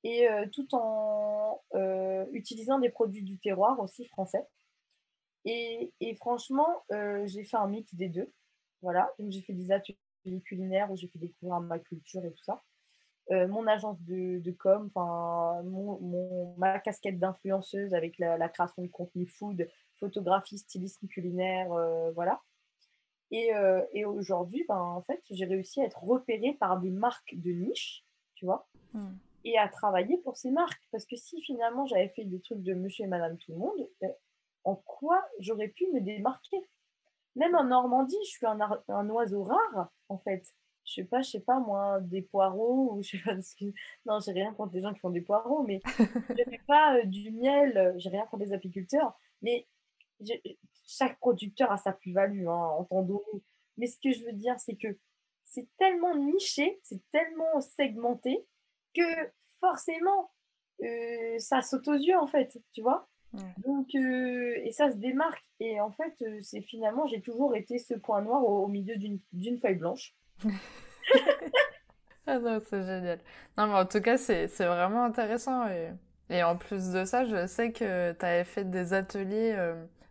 [0.04, 1.60] et tout en
[2.32, 4.46] utilisant des produits du terroir aussi français.
[5.46, 6.84] Et, et franchement,
[7.26, 8.32] j'ai fait un mix des deux.
[8.84, 9.98] Voilà, donc j'ai fait des ateliers
[10.44, 12.64] culinaire où j'ai fait découvrir ma culture et tout ça.
[13.32, 19.26] Euh, mon agence de, de com, mon, ma casquette d'influenceuse avec la, création de contenu
[19.26, 19.68] food,
[20.00, 22.42] photographie, stylisme culinaire, euh, voilà.
[23.32, 27.34] Et, euh, et aujourd'hui, ben, en fait, j'ai réussi à être repérée par des marques
[27.34, 28.06] de niche,
[28.36, 29.16] tu vois, hmm.
[29.44, 30.88] et à travailler pour ces marques.
[30.92, 33.90] Parce que si finalement j'avais fait des trucs de monsieur et madame tout le monde,
[34.02, 34.14] ben,
[34.66, 36.62] en quoi j'aurais pu me démarquer?
[37.36, 40.54] Même en Normandie, je suis un, un oiseau rare, en fait.
[40.86, 43.36] Je sais pas, je sais pas, moi, des poireaux, ou je sais pas,
[44.06, 46.04] non, j'ai rien contre les gens qui font des poireaux, mais je
[46.50, 49.68] fais pas euh, du miel, j'ai rien contre les apiculteurs, mais
[50.86, 53.08] chaque producteur a sa plus-value, hein, en temps
[53.78, 55.00] Mais ce que je veux dire, c'est que
[55.44, 58.46] c'est tellement niché, c'est tellement segmenté
[58.94, 60.32] que forcément,
[60.84, 63.08] euh, ça saute aux yeux en fait, tu vois?
[63.66, 65.44] Donc, euh, et ça se démarque.
[65.60, 69.76] Et en fait, c'est finalement, j'ai toujours été ce point noir au, milieu d'une feuille
[69.76, 70.16] blanche.
[72.28, 73.20] ah non, c'est génial.
[73.58, 75.68] Non, mais en tout cas, c'est vraiment intéressant.
[75.68, 75.92] Et,
[76.30, 79.56] et, en plus de ça, je sais que tu avais fait des ateliers,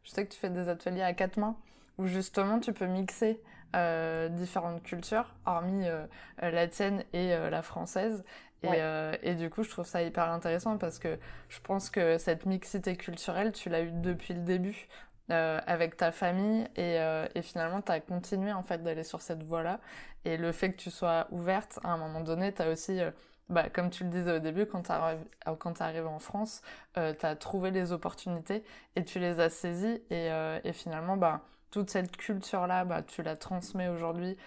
[0.02, 1.56] je sais que tu fais des ateliers à quatre mains,
[1.98, 3.40] où justement tu peux mixer
[3.74, 6.06] euh, différentes cultures, hormis euh,
[6.40, 8.24] la tienne et euh, la française.
[8.72, 12.46] Et, et, du coup, je trouve ça hyper intéressant parce que je pense que cette
[12.46, 14.88] mixité culturelle, tu l'as eue depuis le début.
[15.28, 16.98] avec ta famille et,
[17.34, 19.80] et finalement tu as continué en fait d'aller sur cette voie-là
[20.26, 23.00] et le fait que tu sois ouverte à un moment donné tu as aussi
[23.48, 26.62] bah, comme tu le disais au début, quand tu arrives en France,
[26.96, 28.64] euh, tu as trouvé les opportunités
[28.96, 30.02] et tu les as saisies.
[30.10, 30.28] Et,
[30.64, 34.38] et finalement, bah, toute cette culture-là, bah, tu la transmets aujourd'hui euh,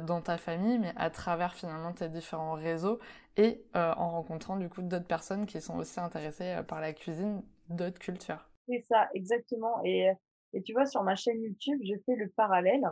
[0.00, 2.98] dans ta famille, mais à travers finalement tes différents réseaux
[3.36, 6.92] et euh, en rencontrant du coup d'autres personnes qui sont aussi intéressées euh, par la
[6.92, 8.48] cuisine d'autres cultures.
[8.68, 9.80] C'est ça, exactement.
[9.84, 10.10] Et,
[10.52, 12.84] et, tu vois, sur ma chaîne YouTube, je fais le parallèle.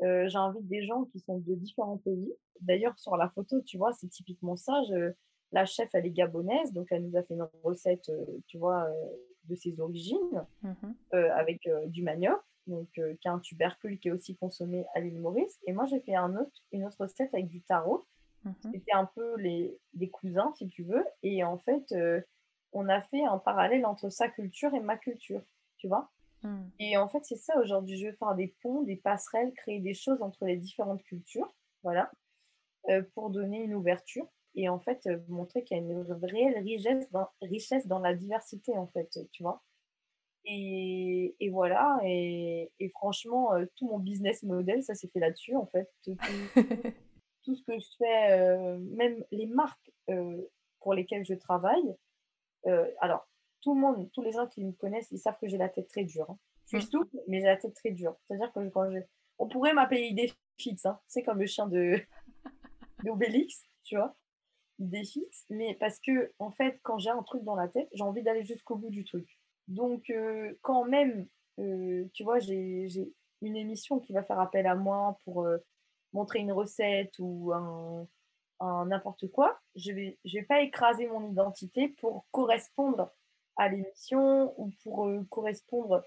[0.00, 2.32] J'invite des gens qui sont de différents pays.
[2.60, 4.80] D'ailleurs, sur la photo, tu vois, c'est typiquement ça.
[4.88, 5.12] Je,
[5.50, 8.08] la chef, elle est gabonaise, donc elle nous a fait une recette,
[8.46, 8.86] tu vois,
[9.44, 10.72] de ses origines, mmh
[11.12, 15.20] avec du manioc donc euh, qui est un tubercule qui est aussi consommé à l'île
[15.20, 15.58] Maurice.
[15.66, 18.06] Et moi, j'ai fait un autre, une autre recette avec du tarot.
[18.44, 18.54] Mhm.
[18.72, 19.78] C'était un peu les,
[20.12, 21.04] cousins, si tu veux.
[21.22, 22.20] Et en fait, euh,
[22.72, 25.42] on a fait un parallèle entre sa culture et ma culture,
[25.76, 26.10] tu vois.
[26.42, 26.70] Mhm.
[26.78, 27.98] Et en fait, c'est ça aujourd'hui.
[27.98, 31.52] Je veux faire des ponts, des passerelles, créer des choses entre les différentes cultures,
[31.82, 32.10] voilà,
[32.88, 34.28] euh, pour donner une ouverture.
[34.54, 38.76] Et en fait, montrer qu'il y a une réelle richesse dans, richesse dans la diversité,
[38.76, 39.62] en fait, tu vois.
[40.50, 45.54] Et, et, voilà, et, et franchement, euh, tout mon business model, ça s'est fait là-dessus,
[45.54, 45.90] en fait.
[46.02, 46.16] Tout,
[47.44, 50.40] tout, ce que je fais, euh, même les marques euh,
[50.80, 51.94] pour lesquelles je travaille.
[53.00, 53.28] alors,
[53.60, 55.88] tout le monde, tous les gens qui me connaissent, ils savent que j'ai la tête
[55.88, 56.30] très dure.
[56.30, 56.38] Hein.
[56.64, 56.90] Je suis mmh.
[56.90, 58.16] souple, mais j'ai la tête très dure.
[58.26, 59.00] C'est-à-dire que quand je...
[59.38, 60.98] On pourrait m'appeler idée fixe, hein.
[61.06, 62.00] c'est comme le chien de
[63.04, 64.16] d'Obélix, tu vois,
[64.78, 65.44] idée fixe.
[65.50, 68.44] Mais parce que, en fait, quand j'ai un truc dans la tête, j'ai envie d'aller
[68.44, 69.37] jusqu'au bout du truc.
[69.68, 71.28] Donc, euh, quand même,
[71.60, 72.88] euh, tu vois, j'ai
[73.42, 75.58] une émission qui va faire appel à moi pour euh,
[76.12, 78.08] montrer une recette ou un,
[78.60, 83.12] n'importe quoi, je vais, vais pas écraser mon identité pour correspondre
[83.56, 86.02] à l'émission ou pour correspondre.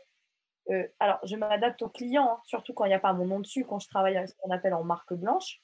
[0.99, 3.63] alors, je m'adapte au client, hein, surtout quand il n'y a pas mon nom dessus,
[3.63, 5.61] quand je travaille avec ce qu'on appelle en marque blanche.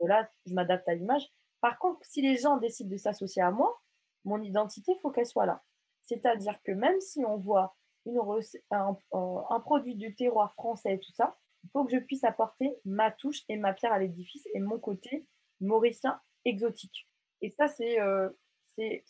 [0.00, 1.28] là, je m'adapte à l'image.
[1.60, 3.78] Par contre, si les gens décident de s'associer à moi,
[4.24, 5.62] mon identité, il faut qu'elle soit là.
[6.10, 8.18] C'est-à-dire que même si on voit une
[8.72, 13.12] un, un, produit du terroir français tout ça, il faut que je puisse apporter ma
[13.12, 15.28] touche et ma pierre à l'édifice et mon côté
[15.60, 17.06] mauricien exotique.
[17.42, 18.28] Et ça, c'est euh,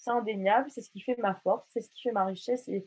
[0.09, 2.87] indéniable, c'est ce qui fait ma force, c'est ce qui fait ma richesse et,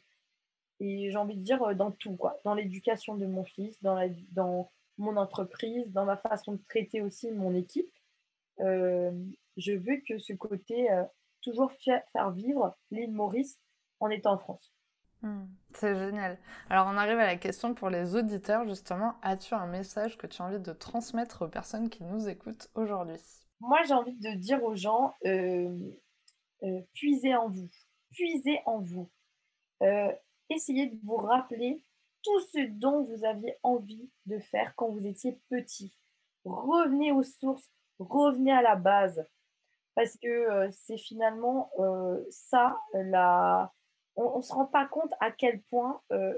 [0.79, 2.39] et j'ai envie de dire euh, dans tout, quoi.
[2.43, 3.97] Dans l'éducation de mon fils, dans,
[4.31, 7.91] dans mon entreprise, dans ma façon de traiter aussi mon équipe.
[8.59, 9.11] Euh,
[9.57, 11.03] je veux que ce côté euh,
[11.41, 13.59] toujours faire vivre l'île Maurice
[13.99, 14.73] en étant en France.
[15.23, 16.37] Hmm, c'est génial.
[16.69, 19.15] Alors on arrive à la question pour les auditeurs justement.
[19.21, 23.21] As-tu un message que tu as envie de transmettre aux personnes qui nous écoutent aujourd'hui?
[23.61, 25.79] Moi j'ai envie de dire aux gens, euh,
[26.63, 27.69] euh, puisez en vous,
[28.11, 29.09] puisez en vous.
[29.81, 30.11] Euh,
[30.49, 31.81] essayez de vous rappeler
[32.21, 35.97] tout ce dont vous aviez envie de faire quand vous étiez petit.
[36.43, 39.25] Revenez aux sources, revenez à la base.
[39.95, 41.69] Parce que c'est finalement
[42.31, 43.71] ça la
[44.15, 46.37] on ne se rend pas compte à quel point euh,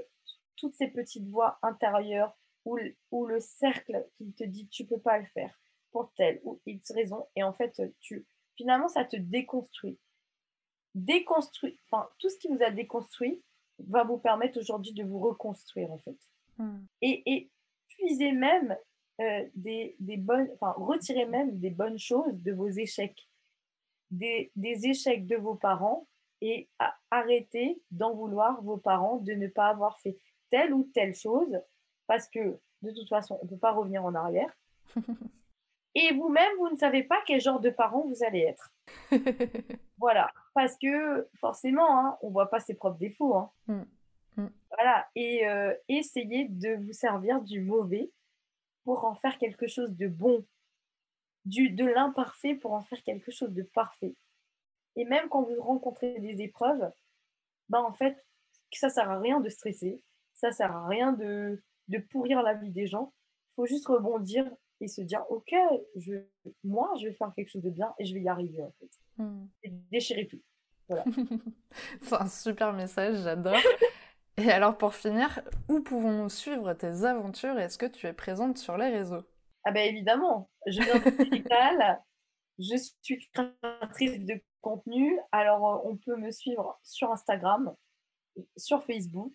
[0.56, 2.78] toutes ces petites voix intérieures ou,
[3.10, 5.56] ou, le cercle qui te dit tu peux pas le faire
[5.92, 9.98] pour telle ou X raison, et en fait, tu, finalement, ça te déconstruit.
[10.94, 13.42] Déconstruit, enfin, tout ce qui vous a déconstruit
[13.78, 16.16] va vous permettre aujourd'hui de vous reconstruire, en fait.
[16.58, 16.84] Hmm.
[17.02, 17.50] Et, et
[17.88, 18.76] puiser même
[19.20, 23.28] euh, des, des, bonnes, enfin, retirer même des bonnes choses de vos échecs.
[24.10, 26.06] Des, des échecs de vos parents
[26.40, 26.68] et
[27.10, 30.18] arrêtez d'en vouloir vos parents de ne pas avoir fait
[30.50, 31.60] telle ou telle chose
[32.06, 34.52] parce que de toute façon, on ne peut pas revenir en arrière.
[35.94, 38.70] et vous-même, vous ne savez pas quel genre de parent vous allez être.
[39.98, 43.34] voilà, parce que forcément, hein, on ne voit pas ses propres défauts.
[43.34, 43.50] Hein.
[43.66, 43.82] Mm.
[44.36, 44.48] Mm.
[44.70, 48.10] Voilà, et euh, essayez de vous servir du mauvais
[48.84, 50.44] pour en faire quelque chose de bon,
[51.44, 54.14] du, de l'imparfait pour en faire quelque chose de parfait.
[54.96, 56.90] Et même quand vous rencontrez des épreuves,
[57.68, 58.24] bah en fait,
[58.72, 62.70] ça sert à rien de stresser, ça sert à rien de, de pourrir la vie
[62.70, 63.12] des gens.
[63.52, 65.54] Il faut juste rebondir et se dire ok,
[65.96, 66.14] je,
[66.64, 68.90] moi je vais faire quelque chose de bien et je vais y arriver en fait.
[69.18, 69.46] Hmm.
[69.62, 70.40] Et déchirer tout.
[70.88, 71.04] Voilà.
[72.02, 73.56] C'est un super message, j'adore.
[74.36, 78.76] et alors pour finir, où pouvons-nous suivre tes aventures Est-ce que tu es présente sur
[78.76, 79.24] les réseaux?
[79.64, 81.96] Ah ben évidemment, je viens de
[82.58, 85.18] je suis créatrice de contenu.
[85.30, 87.74] Alors euh, on peut me suivre sur Instagram,
[88.56, 89.34] sur Facebook,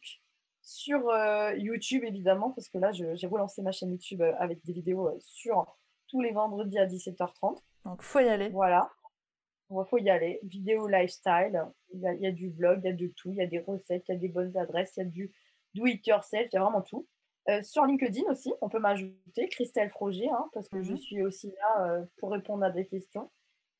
[0.61, 4.73] sur euh, YouTube évidemment, parce que là j'ai relancé ma chaîne YouTube euh, avec des
[4.73, 5.77] vidéos sur
[6.07, 7.59] tous les vendredis à 17h30.
[7.85, 8.49] Donc faut y aller.
[8.49, 8.91] Voilà.
[9.69, 10.41] Il faut y aller.
[10.43, 11.63] Vidéo lifestyle,
[11.93, 14.03] il y, a, du vlog, il y a de tout, il y a des recettes,
[14.09, 15.31] il y a des bonnes adresses, il y a du
[15.73, 17.07] do it yourself, il y a vraiment tout.
[17.47, 20.97] Euh, sur LinkedIn aussi, on peut m'ajouter Christelle Froger, hein, parce que je mhm.
[20.97, 23.31] suis aussi là euh, pour répondre à des questions.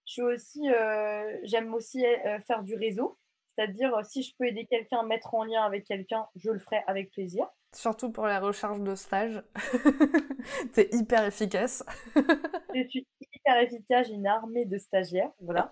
[0.06, 2.04] Je suis aussi, euh, j'aime aussi
[2.46, 3.18] faire du réseau,
[3.56, 6.84] c'est-à-dire si je peux aider quelqu'un à mettre en lien avec quelqu'un, je le ferai
[6.88, 7.48] avec plaisir.
[7.74, 9.42] Surtout pour la recherche de stage.
[10.74, 11.86] T'es hyper efficace.
[12.16, 15.72] je suis hyper efficace, j'ai une armée de stagiaires, voilà.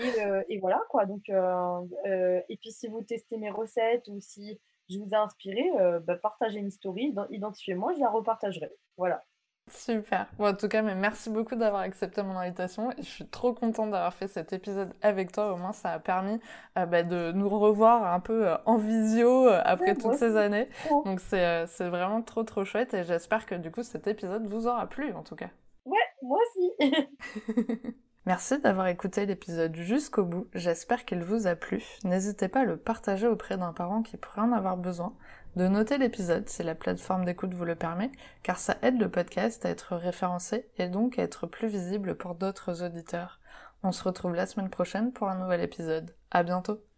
[0.00, 1.06] Et, euh, voilà quoi.
[1.06, 5.16] Donc, euh, euh, et puis si vous testez mes recettes ou si je vous ai
[5.16, 5.70] inspiré,
[6.02, 8.70] bah, partagez une story, identifiez-moi, je la repartagerai.
[8.96, 9.24] Voilà.
[9.70, 10.26] Super.
[10.38, 12.90] Bon, en tout cas, mais merci beaucoup d'avoir accepté mon invitation.
[12.98, 15.52] je suis trop contente d'avoir fait cet épisode avec toi.
[15.52, 16.40] Au moins, ça a permis
[16.76, 20.68] euh, bah, de nous revoir un peu euh, en visio euh, après toutes ces années.
[21.04, 22.94] Donc, c'est vraiment trop, trop chouette.
[22.94, 25.50] Et j'espère que du coup, cet épisode vous aura plu, en tout cas.
[25.84, 26.92] Ouais, moi aussi.
[28.26, 30.46] Merci d'avoir écouté l'épisode jusqu'au bout.
[30.54, 31.82] J'espère qu'il vous a plu.
[32.04, 35.14] N'hésitez pas à le partager auprès d'un parent qui pourrait en avoir besoin
[35.56, 39.64] de noter l'épisode si la plateforme d'écoute vous le permet, car ça aide le podcast
[39.64, 43.40] à être référencé et donc à être plus visible pour d'autres auditeurs.
[43.82, 46.14] On se retrouve la semaine prochaine pour un nouvel épisode.
[46.30, 46.89] À bientôt!